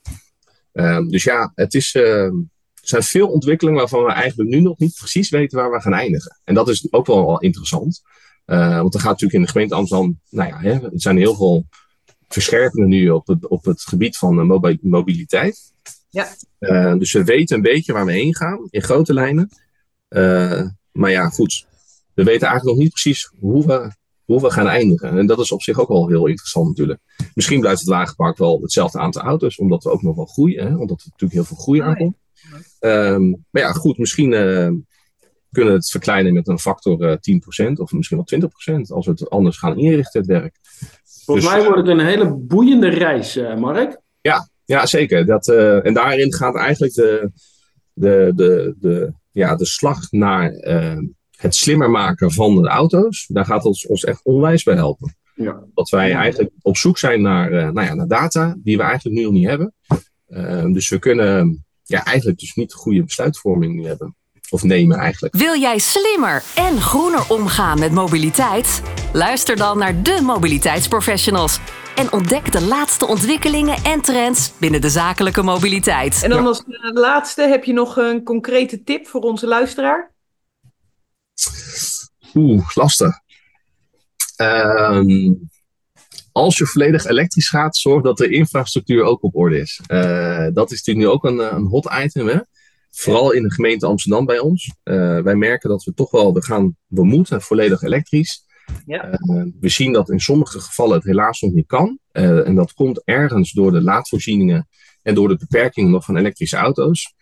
Ehm, 0.72 1.08
dus 1.08 1.24
ja, 1.24 1.52
het 1.56 1.74
is, 1.74 1.96
eh, 1.96 2.24
er 2.24 2.34
zijn 2.90 3.04
veel 3.04 3.28
ontwikkelingen 3.28 3.80
waarvan 3.80 4.04
we 4.04 4.12
eigenlijk 4.12 4.50
nu 4.50 4.60
nog 4.60 4.78
niet 4.78 4.96
precies 4.98 5.30
weten 5.30 5.58
waar 5.58 5.72
we 5.72 5.82
gaan 5.82 5.94
eindigen. 5.94 6.40
En 6.44 6.54
dat 6.54 6.70
is 6.70 6.88
ook 6.92 7.06
wel, 7.06 7.40
interessant. 7.40 8.02
Eh, 8.46 8.82
want 8.82 8.94
er 8.94 9.00
gaat 9.00 9.10
natuurlijk 9.10 9.34
in 9.34 9.42
de 9.42 9.48
gemeente 9.48 9.76
Amsterdam, 9.76 10.20
nou 10.30 10.50
ja, 10.50 10.60
hè, 10.60 10.72
er 10.72 10.92
zijn 10.94 11.18
heel 11.18 11.36
veel 11.36 11.66
verscherpingen 12.28 12.90
nu 12.90 13.10
op 13.10 13.28
het, 13.28 13.48
op 13.48 13.66
het 13.66 13.82
gebied 13.82 14.18
van 14.18 14.40
eh, 14.40 14.46
mobi- 14.46 14.80
mobiliteit. 14.82 15.72
Ja. 16.10 16.28
Eh, 16.60 16.98
dus 16.98 17.14
we 17.14 17.24
weten 17.24 17.56
een 17.56 17.62
beetje 17.62 17.94
waar 17.94 18.06
we 18.06 18.12
heen 18.12 18.36
gaan, 18.36 18.68
in 18.70 18.84
grote 18.84 19.14
lijnen. 19.14 19.50
Maar 20.92 21.12
ja, 21.12 21.30
goed. 21.30 21.66
We 22.14 22.24
weten 22.24 22.48
eigenlijk 22.48 22.76
nog 22.76 22.78
niet 22.78 22.92
precies 22.92 23.32
hoe 23.40 23.68
we, 23.68 23.92
hoe 24.26 24.42
we 24.42 24.52
gaan 24.52 24.68
eindigen. 24.68 25.18
En 25.18 25.28
dat 25.28 25.40
is 25.40 25.52
op 25.52 25.62
zich 25.62 25.80
ook 25.80 25.88
wel 25.88 26.08
heel 26.08 26.28
interessant 26.28 26.68
natuurlijk. 26.68 27.00
Misschien 27.34 27.60
blijft 27.60 27.80
het 27.80 27.90
wagenpark 27.90 28.38
wel 28.38 28.62
hetzelfde 28.62 29.00
aantal 29.00 29.22
auto's, 29.22 29.58
omdat 29.58 29.84
we 29.84 29.92
ook 29.92 30.02
nog 30.02 30.16
wel 30.16 30.26
groeien. 30.26 30.68
Hè? 30.68 30.76
Omdat 30.76 31.00
er 31.00 31.06
natuurlijk 31.06 31.34
heel 31.34 31.44
veel 31.44 31.58
groei 31.58 31.80
Oh 31.80 31.86
aankomt. 31.86 32.16
Ehm, 32.80 33.30
maar 33.30 33.62
ja, 33.62 33.72
goed, 33.72 33.98
misschien 33.98 34.34
eh, 34.34 34.70
kunnen 35.52 35.72
we 35.74 35.80
het 35.80 35.90
verkleinen 35.90 36.34
met 36.34 36.48
een 36.48 36.60
factor 36.60 37.10
eh 37.10 37.18
10% 37.72 37.80
of 37.80 37.92
misschien 37.92 38.18
wel 38.18 38.26
20% 38.26 38.92
als 38.92 39.06
we 39.06 39.12
het 39.12 39.30
anders 39.30 39.58
gaan 39.58 39.78
inrichten, 39.78 40.20
het 40.22 40.30
werk. 40.30 40.56
Volgens 41.26 41.46
Dus- 41.46 41.56
mij 41.56 41.64
wordt 41.66 41.78
het 41.88 41.88
een 42.00 42.06
hele 42.06 42.34
boeiende 42.34 42.90
reis, 42.90 43.36
eh, 43.36 43.56
Mark. 43.56 44.00
Ja, 44.66 44.86
zeker. 44.86 45.26
Dat, 45.26 45.48
eh, 45.48 45.86
en 45.86 45.94
daarin 45.94 46.34
gaat 46.34 46.56
eigenlijk 46.56 46.94
de, 46.94 47.32
de, 47.94 48.32
de, 48.36 48.76
de, 48.80 49.14
ja, 49.32 49.56
de 49.56 49.66
slag 49.66 50.12
naar 50.12 50.52
eh, 50.52 50.98
het 51.38 51.56
slimmer 51.56 51.90
maken 51.90 52.32
van 52.32 52.62
de 52.62 52.68
auto's. 52.68 53.26
Daar 53.28 53.46
gaat 53.46 53.66
ons, 53.66 53.88
ons 53.88 54.04
echt 54.04 54.24
onwijs 54.24 54.64
bij 54.64 54.76
helpen. 54.76 55.16
Ja. 55.36 55.64
Dat 55.74 55.90
wij 55.90 56.10
Ja. 56.10 56.20
eigenlijk 56.20 56.52
op 56.62 56.78
zoek 56.78 56.98
zijn 56.98 57.22
naar, 57.22 57.52
eh, 57.52 57.70
nou 57.70 57.88
ja, 57.88 57.94
naar 57.94 58.08
data 58.08 58.56
die 58.58 58.78
we 58.78 58.84
eigenlijk 58.84 59.16
nu 59.16 59.24
nog 59.24 59.32
niet 59.34 59.48
hebben. 59.48 59.74
Eh, 60.28 60.66
dus 60.72 60.90
we 60.90 61.00
kunnen 61.00 61.66
ja, 61.88 62.04
eigenlijk 62.04 62.40
dus 62.40 62.54
niet 62.54 62.74
goede 62.74 63.04
besluitvorming 63.04 63.76
nu 63.76 63.88
hebben. 63.88 64.16
Of 64.50 64.64
nemen 64.64 64.98
eigenlijk. 64.98 65.36
Wil 65.36 65.60
jij 65.60 65.78
slimmer 65.78 66.44
en 66.56 66.82
groener 66.82 67.30
omgaan 67.30 67.80
met 67.80 67.92
mobiliteit? 67.92 68.82
Luister 69.14 69.56
dan 69.56 69.78
naar 69.78 70.04
de 70.04 70.20
mobiliteitsprofessionals 70.22 71.60
en 71.96 72.12
ontdek 72.12 72.52
de 72.52 72.62
laatste 72.62 73.08
ontwikkelingen 73.08 73.84
en 73.84 74.02
trends 74.02 74.52
binnen 74.58 74.82
de 74.82 74.90
zakelijke 74.90 75.44
mobiliteit. 75.44 76.24
En 76.24 76.30
dan 76.30 76.46
als 76.46 76.60
eh, 76.60 76.92
laatste, 76.94 77.42
heb 77.42 77.64
je 77.64 77.74
nog 77.74 77.98
een 77.98 78.24
concrete 78.24 78.84
tip 78.84 79.08
voor 79.08 79.22
onze 79.22 79.48
luisteraar? 79.48 80.12
Oeh, 82.34 82.70
lastig. 82.74 83.20
Ehm, 84.36 85.34
als 86.38 86.58
je 86.58 86.66
volledig 86.66 87.06
elektrisch 87.06 87.50
gaat, 87.50 87.78
zorg 87.78 88.04
dat 88.04 88.18
de 88.18 88.30
infrastructuur 88.30 89.04
ook 89.04 89.24
op 89.24 89.36
orde 89.36 89.60
is. 89.60 89.82
Eh, 89.88 90.48
dat 90.54 90.72
is 90.72 90.84
natuurlijk 90.84 91.08
nu 91.08 91.08
ook 91.08 91.24
een, 91.24 91.40
eh, 91.40 91.58
een 91.58 91.66
hot 91.66 91.90
item, 92.04 92.28
hè? 92.28 92.40
Vooral 92.92 93.32
in 93.32 93.44
de 93.44 93.52
gemeente 93.52 93.86
Amsterdam 93.86 94.26
bij 94.26 94.40
ons. 94.40 94.74
Eh, 94.84 95.20
wij 95.20 95.36
merken 95.36 95.70
dat 95.70 95.84
we 95.84 95.94
toch 95.94 96.12
wel, 96.12 96.34
we 96.34 96.44
gaan, 96.44 96.76
we 96.88 97.06
moeten 97.06 97.42
volledig 97.42 97.82
elektrisch. 97.82 98.46
Ja. 98.86 99.10
We 99.60 99.70
zien 99.70 99.94
dat 99.94 100.10
in 100.10 100.20
sommige 100.20 100.60
gevallen 100.60 100.96
het 100.96 101.04
helaas 101.04 101.42
nog 101.42 101.52
niet 101.52 101.68
kan. 101.68 102.00
En 102.12 102.56
dat 102.56 102.74
komt 102.74 103.02
ergens 103.04 103.52
door 103.52 103.72
de 103.72 103.82
laadvoorzieningen 103.82 104.68
en 105.02 105.16
door 105.16 105.28
de 105.28 105.38
beperkingen 105.38 105.92
nog 105.92 106.06
van 106.06 106.18
elektrische 106.18 106.58
auto's. 106.58 107.16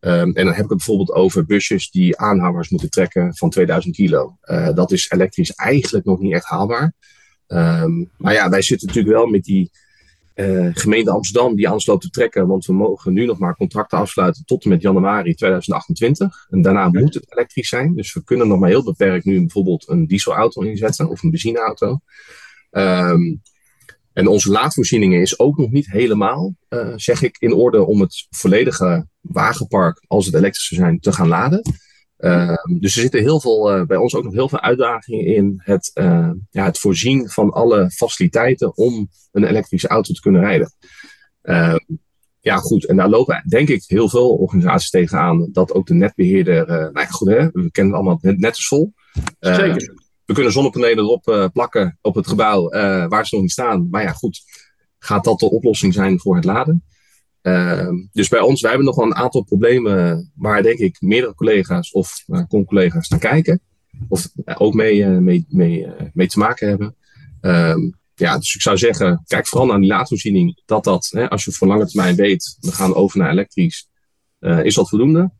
Ehm, 0.00 0.14
en 0.14 0.44
dan 0.44 0.46
heb 0.46 0.64
ik 0.64 0.68
het 0.68 0.68
bijvoorbeeld 0.68 1.12
over 1.12 1.44
busjes 1.44 1.90
die 1.90 2.18
aanhangers 2.18 2.68
moeten 2.68 2.90
trekken 2.90 3.36
van 3.36 3.50
2000 3.50 3.94
kilo. 3.94 4.36
Dat 4.74 4.90
is 4.92 5.10
elektrisch 5.10 5.54
eigenlijk 5.54 6.04
nog 6.04 6.18
niet 6.18 6.32
echt 6.32 6.46
haalbaar. 6.46 6.94
Ehm, 7.50 8.04
maar 8.16 8.32
ja, 8.32 8.48
wij 8.48 8.62
zitten 8.62 8.86
natuurlijk 8.86 9.16
wel 9.16 9.26
met 9.26 9.44
die 9.44 9.70
uh, 10.34 10.70
gemeente 10.72 11.10
Amsterdam 11.10 11.56
die 11.56 11.68
aansloot 11.68 12.00
te 12.00 12.10
trekken, 12.10 12.46
want 12.46 12.66
we 12.66 12.72
mogen 12.72 13.12
nu 13.12 13.24
nog 13.24 13.38
maar 13.38 13.56
contracten 13.56 13.98
afsluiten 13.98 14.44
tot 14.44 14.64
en 14.64 14.70
met 14.70 14.82
januari 14.82 15.34
2028. 15.34 16.46
En 16.50 16.62
daarna 16.62 16.88
moet 16.88 17.14
het 17.14 17.32
elektrisch 17.32 17.68
zijn. 17.68 17.94
Dus 17.94 18.12
we 18.12 18.24
kunnen 18.24 18.48
nog 18.48 18.58
maar 18.58 18.68
heel 18.68 18.84
beperkt 18.84 19.24
nu 19.24 19.38
bijvoorbeeld 19.38 19.88
een 19.88 20.06
dieselauto 20.06 20.62
inzetten 20.62 21.08
of 21.08 21.22
een 21.22 21.30
benzineauto. 21.30 21.98
Um, 22.70 23.42
en 24.12 24.26
onze 24.26 24.50
laadvoorzieningen 24.50 25.20
is 25.20 25.38
ook 25.38 25.56
nog 25.56 25.70
niet 25.70 25.90
helemaal, 25.90 26.54
uh, 26.68 26.92
zeg 26.96 27.22
ik, 27.22 27.36
in 27.38 27.52
orde 27.52 27.84
om 27.84 28.00
het 28.00 28.26
volledige 28.30 29.06
wagenpark, 29.20 30.04
als 30.06 30.26
het 30.26 30.34
elektrisch 30.34 30.66
zou 30.66 30.80
zijn, 30.80 31.00
te 31.00 31.12
gaan 31.12 31.28
laden. 31.28 31.62
Uh, 32.20 32.54
dus 32.78 32.96
er 32.96 33.02
zitten 33.02 33.20
heel 33.20 33.40
veel, 33.40 33.76
uh, 33.76 33.86
bij 33.86 33.96
ons 33.96 34.14
ook 34.14 34.24
nog 34.24 34.32
heel 34.32 34.48
veel 34.48 34.60
uitdagingen 34.60 35.24
in 35.24 35.60
het, 35.64 35.90
ja, 36.50 36.64
het 36.64 36.78
voorzien 36.78 37.28
van 37.28 37.50
alle 37.50 37.90
faciliteiten 37.90 38.76
om 38.76 39.08
een 39.32 39.44
elektrische 39.44 39.88
auto 39.88 40.12
te 40.12 40.20
kunnen 40.20 40.40
rijden. 40.40 40.72
Ehm, 41.42 41.78
ja, 42.40 42.56
goed. 42.56 42.86
En 42.86 42.96
daar 42.96 43.08
lopen 43.08 43.44
denk 43.48 43.68
ik 43.68 43.84
heel 43.86 44.08
veel 44.08 44.30
organisaties 44.30 44.90
tegenaan. 44.90 45.48
Dat 45.52 45.72
ook 45.72 45.86
de 45.86 45.94
netbeheerder, 45.94 46.66
nou 46.66 46.92
ja, 46.92 47.06
goed 47.06 47.28
hè, 47.28 47.48
we 47.52 47.70
kennen 47.70 47.94
allemaal 47.94 48.18
het 48.20 48.38
net, 48.38 48.56
is 48.56 48.66
vol. 48.66 48.92
Zeker. 49.40 49.94
We 50.24 50.34
kunnen 50.34 50.52
zonnepanelen 50.52 51.04
erop 51.04 51.28
uh, 51.28 51.46
plakken 51.52 51.98
op 52.00 52.14
het 52.14 52.26
gebouw 52.26 52.68
waar 53.08 53.26
ze 53.26 53.34
nog 53.34 53.42
niet 53.42 53.52
staan. 53.52 53.88
Maar 53.90 54.02
ja, 54.02 54.12
goed, 54.12 54.42
gaat 54.98 55.24
dat 55.24 55.38
de 55.38 55.50
oplossing 55.50 55.94
zijn 55.94 56.20
voor 56.20 56.36
het 56.36 56.44
laden? 56.44 56.84
Uh, 57.42 57.88
dus 58.12 58.28
bij 58.28 58.40
ons, 58.40 58.60
wij 58.60 58.70
hebben 58.70 58.88
nog 58.88 58.96
wel 58.96 59.06
een 59.06 59.14
aantal 59.14 59.42
problemen 59.42 60.30
waar 60.34 60.62
denk 60.62 60.78
ik 60.78 61.00
meerdere 61.00 61.34
collega's 61.34 61.92
of 61.92 62.24
uh, 62.26 62.64
collega's 62.66 63.08
naar 63.08 63.18
kijken. 63.18 63.60
Of 64.08 64.28
ook 64.54 64.74
mee, 64.74 65.06
mee, 65.06 65.46
mee, 65.48 65.86
mee 66.12 66.26
te 66.26 66.38
maken 66.38 66.68
hebben. 66.68 66.96
Ehm, 67.40 67.90
ja, 68.14 68.36
dus 68.36 68.54
ik 68.54 68.60
zou 68.60 68.76
zeggen, 68.78 69.22
kijk 69.26 69.46
vooral 69.46 69.66
naar 69.66 69.80
die 69.80 69.88
laadvoorziening. 69.88 70.62
Dat 70.64 70.84
dat, 70.84 71.08
hè, 71.10 71.28
als 71.28 71.44
je 71.44 71.52
voor 71.52 71.68
lange 71.68 71.86
termijn 71.86 72.16
weet, 72.16 72.56
we 72.60 72.72
gaan 72.72 72.94
over 72.94 73.18
naar 73.18 73.30
elektrisch, 73.30 73.88
is 74.40 74.74
dat 74.74 74.88
voldoende. 74.88 75.30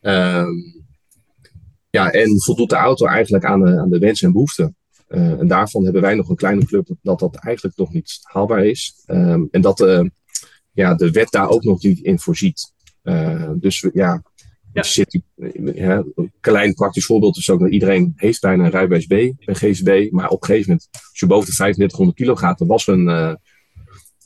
Ehm, 0.00 0.50
ja, 1.90 2.10
en 2.10 2.40
voldoet 2.42 2.70
de 2.70 2.76
auto 2.76 3.06
eigenlijk 3.06 3.44
aan 3.44 3.60
de, 3.60 3.80
aan 3.80 3.90
de 3.90 3.98
wensen 3.98 4.26
en 4.26 4.32
behoeften. 4.32 4.76
Uh, 5.08 5.40
en 5.40 5.46
daarvan 5.46 5.84
hebben 5.84 6.02
wij 6.02 6.14
nog 6.14 6.28
een 6.28 6.36
kleine 6.36 6.64
club 6.64 6.88
dat 7.02 7.18
dat 7.18 7.34
eigenlijk 7.34 7.76
nog 7.76 7.92
niet 7.92 8.18
haalbaar 8.22 8.64
is. 8.64 9.04
Um, 9.06 9.48
en 9.50 9.60
dat 9.60 9.80
uh, 9.80 10.04
ja, 10.76 10.94
de 10.94 11.10
wet 11.10 11.30
daar 11.30 11.48
ook 11.48 11.64
nog 11.64 11.82
niet 11.82 12.00
in 12.00 12.18
voorziet. 12.18 12.72
Uh, 13.02 13.50
dus 13.54 13.86
ja, 13.92 14.22
ja. 14.72 14.82
Zit, 14.82 15.20
ja, 15.74 16.04
een 16.14 16.32
klein 16.40 16.74
praktisch 16.74 17.06
voorbeeld 17.06 17.36
is 17.36 17.50
ook 17.50 17.60
dat 17.60 17.70
iedereen 17.70 18.12
heeft 18.16 18.40
bijna 18.40 18.64
een 18.64 18.70
rijbewijs 18.70 19.06
B, 19.06 19.12
een 19.12 19.56
GVB. 19.56 20.10
Maar 20.12 20.28
op 20.28 20.42
een 20.42 20.46
gegeven 20.46 20.70
moment, 20.70 20.88
als 20.92 21.20
je 21.20 21.26
boven 21.26 21.50
de 21.50 21.54
3500 21.54 22.18
kilo 22.18 22.34
gaat, 22.34 22.58
dan 22.58 22.68
was 22.68 22.86
een, 22.86 23.38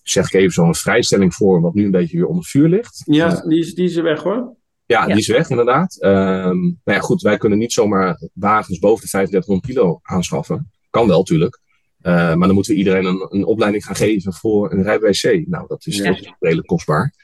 zeg 0.03 0.27
ik 0.27 0.33
even 0.33 0.53
zo'n 0.53 0.75
vrijstelling 0.75 1.35
voor, 1.35 1.61
wat 1.61 1.75
nu 1.75 1.85
een 1.85 1.91
beetje 1.91 2.17
weer 2.17 2.27
onder 2.27 2.45
vuur 2.45 2.69
ligt. 2.69 3.03
Ja, 3.05 3.43
die, 3.47 3.59
is, 3.59 3.75
die 3.75 3.85
is 3.85 3.95
weg 3.95 4.23
hoor. 4.23 4.59
Ja, 4.87 5.07
die 5.07 5.17
is 5.17 5.29
weg 5.29 5.51
inderdaad. 5.51 5.97
Um, 6.01 6.81
nou 6.85 6.99
ja, 6.99 6.99
goed, 6.99 7.23
wij 7.23 7.39
kunnen 7.39 7.59
niet 7.59 7.73
zomaar 7.73 8.29
wagens 8.33 8.79
boven 8.79 9.03
de 9.03 9.09
3500 9.09 9.67
kilo 9.67 10.01
aanschaffen. 10.03 10.71
Kan 10.91 11.07
wel, 11.07 11.19
natuurlijk. 11.19 11.61
Uh, 12.03 12.13
maar 12.13 12.47
dan 12.47 12.55
moeten 12.55 12.73
we 12.73 12.79
iedereen 12.79 13.05
een, 13.05 13.27
een, 13.31 13.45
opleiding 13.45 13.85
gaan 13.85 13.97
geven 13.97 14.33
voor 14.33 14.73
een 14.73 14.83
rijbewijs 14.83 15.21
C. 15.21 15.47
Nou, 15.47 15.67
dat 15.67 15.87
is 15.87 15.97
ja. 15.97 16.37
redelijk 16.39 16.67
kostbaar. 16.67 17.15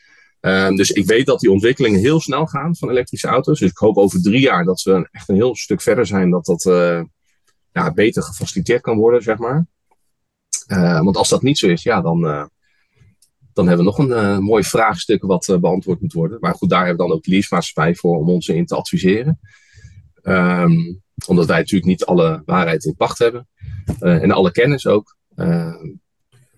Um, 0.40 0.76
dus 0.76 0.90
ik 0.90 1.06
weet 1.06 1.26
dat 1.26 1.40
die 1.40 1.50
ontwikkelingen 1.50 2.00
heel 2.00 2.20
snel 2.20 2.46
gaan 2.46 2.76
van 2.76 2.90
elektrische 2.90 3.28
auto's. 3.28 3.58
Dus 3.58 3.70
ik 3.70 3.76
hoop 3.76 3.96
over 3.96 4.22
drie 4.22 4.40
jaar 4.40 4.64
dat 4.64 4.82
we 4.82 5.08
echt 5.10 5.28
een 5.28 5.34
heel 5.34 5.56
stuk 5.56 5.80
verder 5.80 6.06
zijn. 6.06 6.30
Dat 6.30 6.44
dat 6.44 6.64
uh, 6.64 7.02
ja, 7.72 7.92
beter 7.92 8.22
gefaciliteerd 8.22 8.80
kan 8.80 8.96
worden, 8.96 9.22
zeg 9.22 9.38
maar. 9.38 9.66
Uh, 10.66 11.00
want 11.02 11.16
als 11.16 11.28
dat 11.28 11.42
niet 11.42 11.58
zo 11.58 11.66
is, 11.66 11.82
ja, 11.82 12.00
dan 12.00 12.50
dan 13.52 13.68
hebben 13.68 13.86
we 13.86 13.92
nog 13.96 13.98
een 13.98 14.42
mooi 14.42 14.64
vraagstuk 14.64 15.22
wat 15.22 15.58
beantwoord 15.60 16.00
moet 16.00 16.12
worden. 16.12 16.38
Maar 16.40 16.54
goed, 16.54 16.70
daar 16.70 16.86
hebben 16.86 16.96
we 16.96 17.08
dan 17.08 17.16
ook 17.16 17.24
de 17.24 17.30
leasemaatschappij 17.30 17.94
voor 17.94 18.18
om 18.18 18.28
ons 18.28 18.48
in 18.48 18.66
te 18.66 18.76
adviseren. 18.76 19.40
Um, 20.22 21.02
omdat 21.26 21.46
wij 21.46 21.58
natuurlijk 21.58 21.90
niet 21.90 22.04
alle 22.04 22.42
waarheid 22.44 22.84
in 22.84 22.96
pacht 22.96 23.18
hebben. 23.18 23.48
Uh, 24.00 24.22
en 24.22 24.30
alle 24.30 24.50
kennis 24.50 24.86
ook. 24.86 25.16
Ehm, 25.34 25.86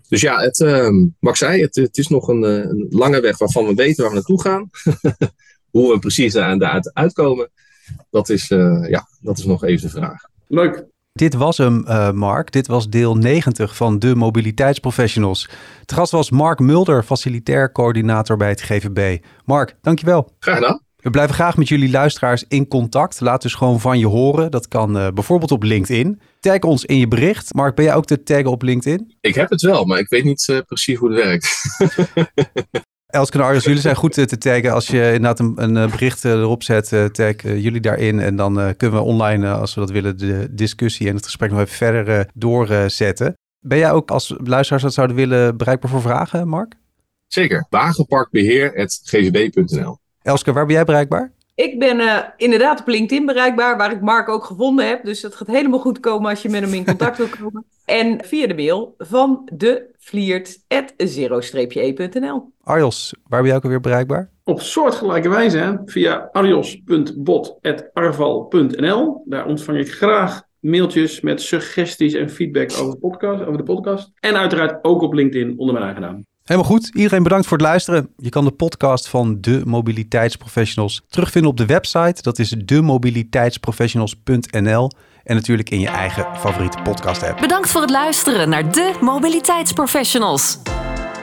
dus 0.09 0.21
ja, 0.21 0.41
het, 0.41 0.61
ehm, 0.61 1.07
zei, 1.37 1.63
het, 1.63 1.75
het 1.75 1.99
is 1.99 2.09
nog 2.09 2.29
een, 2.29 2.43
een, 2.43 2.87
lange 2.91 3.21
weg 3.21 3.39
waarvan 3.39 3.67
we 3.67 3.75
weten 3.75 4.03
waar 4.03 4.13
we 4.13 4.17
naartoe 4.17 4.43
gaan. 4.43 4.71
Hoe 5.71 5.93
we 5.93 5.99
precies 5.99 6.33
daar 6.33 6.51
uitkomen, 6.93 7.51
dat 8.11 8.29
is, 8.29 8.49
ja, 8.89 9.09
dat 9.21 9.39
is 9.39 9.45
nog 9.45 9.65
even 9.65 9.87
de 9.87 9.93
vraag. 9.93 10.23
Leuk. 10.47 10.87
Dit 11.19 11.35
was 11.35 11.57
hem, 11.57 11.85
uh, 11.89 12.11
Mark. 12.11 12.53
Dit 12.53 12.67
was 12.67 12.89
deel 12.89 13.17
90 13.17 13.77
van 13.77 13.99
de 13.99 14.15
mobiliteitsprofessionals. 14.15 15.49
Het 15.81 15.93
gast 15.93 16.13
was 16.13 16.31
Mark 16.31 16.59
Mulder, 16.59 17.03
facilitair 17.03 17.73
coördinator 17.73 18.37
bij 18.37 18.49
het 18.49 18.63
GVB. 18.63 19.25
Mark, 19.45 19.77
dankjewel. 19.81 20.33
Graag 20.39 20.55
gedaan. 20.55 20.81
We 21.09 21.15
blijven 21.15 21.35
graag 21.35 21.57
met 21.57 21.69
jullie 21.69 21.91
luisteraars 21.91 22.45
in 22.49 22.69
contact. 22.69 23.21
Laat 23.21 23.43
dus 23.43 23.55
gewoon 23.55 23.81
van 23.81 23.99
je 23.99 24.07
horen. 24.07 24.51
Dat 24.51 24.69
kan 24.69 24.97
uh, 24.97 25.09
bijvoorbeeld 25.15 25.51
op 25.51 25.63
LinkedIn. 25.63 26.21
Tag 26.41 26.61
ons 26.61 26.85
in 26.85 26.99
je 26.99 27.09
bericht. 27.09 27.55
Mark, 27.55 27.75
ben 27.75 27.85
jij 27.85 27.95
ook 27.95 28.05
te 28.05 28.23
taggen 28.23 28.51
op 28.51 28.63
LinkedIn? 28.63 29.15
Ik 29.21 29.35
heb 29.35 29.51
het 29.51 29.63
wel, 29.63 29.85
maar 29.85 29.99
ik 29.99 30.09
weet 30.09 30.25
niet 30.25 30.49
uh, 30.51 30.59
precies 30.67 30.99
hoe 30.99 31.13
het 31.13 31.25
werkt. 31.25 31.63
Elske 33.07 33.43
en 33.43 33.59
jullie 33.59 33.81
zijn 33.81 33.97
goed 33.97 34.13
te 34.13 34.39
taggen. 34.39 34.73
Als 34.73 34.87
je 34.87 35.05
inderdaad 35.05 35.39
een, 35.39 35.63
een 35.63 35.91
bericht 35.91 36.25
erop 36.25 36.63
zet, 36.63 36.89
tag 37.13 37.43
jullie 37.43 37.81
daarin. 37.81 38.21
En 38.21 38.37
dan 38.37 38.59
uh, 38.59 38.69
kunnen 38.77 38.99
we 38.99 39.05
online, 39.05 39.53
als 39.53 39.75
we 39.75 39.81
dat 39.81 39.91
willen, 39.91 40.19
de 40.19 40.49
discussie 40.51 41.09
en 41.09 41.15
het 41.15 41.25
gesprek 41.25 41.51
nog 41.51 41.61
even 41.61 41.75
verder 41.75 42.29
doorzetten. 42.35 43.35
Ben 43.61 43.79
jij 43.79 43.93
ook 43.93 44.11
als 44.11 44.35
luisteraars 44.45 44.83
dat 44.83 44.95
zouden 44.95 45.17
willen 45.17 45.57
bereikbaar 45.57 45.91
voor 45.91 46.03
vragen, 46.03 46.49
Mark? 46.49 46.75
Zeker. 47.27 47.67
Wagenparkbeheer.gvb.nl 47.71 49.99
Elske, 50.23 50.53
waar 50.53 50.67
ben 50.67 50.75
jij 50.75 50.85
bereikbaar? 50.85 51.33
Ik 51.55 51.79
ben 51.79 52.01
uh, 52.01 52.19
inderdaad 52.37 52.81
op 52.81 52.87
LinkedIn 52.87 53.27
bereikbaar, 53.27 53.77
waar 53.77 53.93
ik 53.93 54.01
Mark 54.01 54.29
ook 54.29 54.45
gevonden 54.45 54.89
heb. 54.89 55.05
Dus 55.05 55.21
dat 55.21 55.35
gaat 55.35 55.47
helemaal 55.47 55.79
goed 55.79 56.01
komen 56.01 56.31
als 56.31 56.43
je 56.43 56.49
met 56.49 56.61
hem 56.61 56.73
in 56.73 56.85
contact 56.85 57.17
wil 57.17 57.29
komen. 57.41 57.65
En 57.85 58.25
via 58.25 58.47
de 58.47 58.55
mail 58.55 58.95
van 58.99 59.49
de 59.53 59.91
vliert.zero-e.nl. 59.99 62.53
Arjos, 62.63 63.15
waar 63.27 63.41
ben 63.41 63.49
jij 63.49 63.57
ook 63.57 63.63
alweer 63.63 63.81
bereikbaar? 63.81 64.31
Op 64.45 64.61
soortgelijke 64.61 65.29
wijze, 65.29 65.59
hè? 65.59 65.73
via 65.85 66.29
arjos.bot.arval.nl. 66.33 69.23
Daar 69.25 69.47
ontvang 69.47 69.79
ik 69.79 69.93
graag 69.93 70.43
mailtjes 70.61 71.21
met 71.21 71.43
suggesties 71.43 72.15
en 72.15 72.31
feedback 72.31 72.73
over 72.73 72.91
de 72.91 72.99
podcast. 72.99 73.43
Over 73.43 73.57
de 73.57 73.63
podcast. 73.63 74.13
En 74.21 74.37
uiteraard 74.37 74.85
ook 74.85 75.03
op 75.03 75.13
LinkedIn 75.13 75.59
onder 75.59 75.75
mijn 75.75 75.87
eigen 75.87 76.03
naam. 76.03 76.27
Helemaal 76.49 76.71
goed. 76.71 76.91
Iedereen 76.95 77.23
bedankt 77.23 77.47
voor 77.47 77.57
het 77.57 77.67
luisteren. 77.67 78.09
Je 78.17 78.29
kan 78.29 78.45
de 78.45 78.51
podcast 78.51 79.09
van 79.09 79.41
de 79.41 79.63
Mobiliteitsprofessionals 79.65 81.03
terugvinden 81.09 81.51
op 81.51 81.57
de 81.57 81.67
website. 81.67 82.23
Dat 82.23 82.39
is 82.39 82.51
demobiliteitsprofessionals.nl. 82.51 84.91
En 85.25 85.35
natuurlijk 85.35 85.71
in 85.71 85.81
je 85.81 85.89
eigen 85.89 86.27
favoriete 86.37 86.79
podcast 86.83 87.23
app. 87.23 87.41
Bedankt 87.41 87.71
voor 87.71 87.81
het 87.81 87.91
luisteren 87.91 88.49
naar 88.49 88.73
de 88.73 88.93
Mobiliteitsprofessionals. 89.01 90.59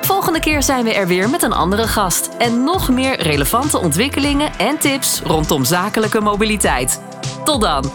Volgende 0.01 0.39
keer 0.39 0.63
zijn 0.63 0.83
we 0.83 0.93
er 0.93 1.07
weer 1.07 1.29
met 1.29 1.43
een 1.43 1.53
andere 1.53 1.87
gast. 1.87 2.29
En 2.37 2.63
nog 2.63 2.89
meer 2.89 3.21
relevante 3.21 3.77
ontwikkelingen 3.77 4.51
en 4.57 4.77
tips 4.77 5.21
rondom 5.21 5.65
zakelijke 5.65 6.21
mobiliteit. 6.21 7.01
Tot 7.43 7.61
dan! 7.61 7.91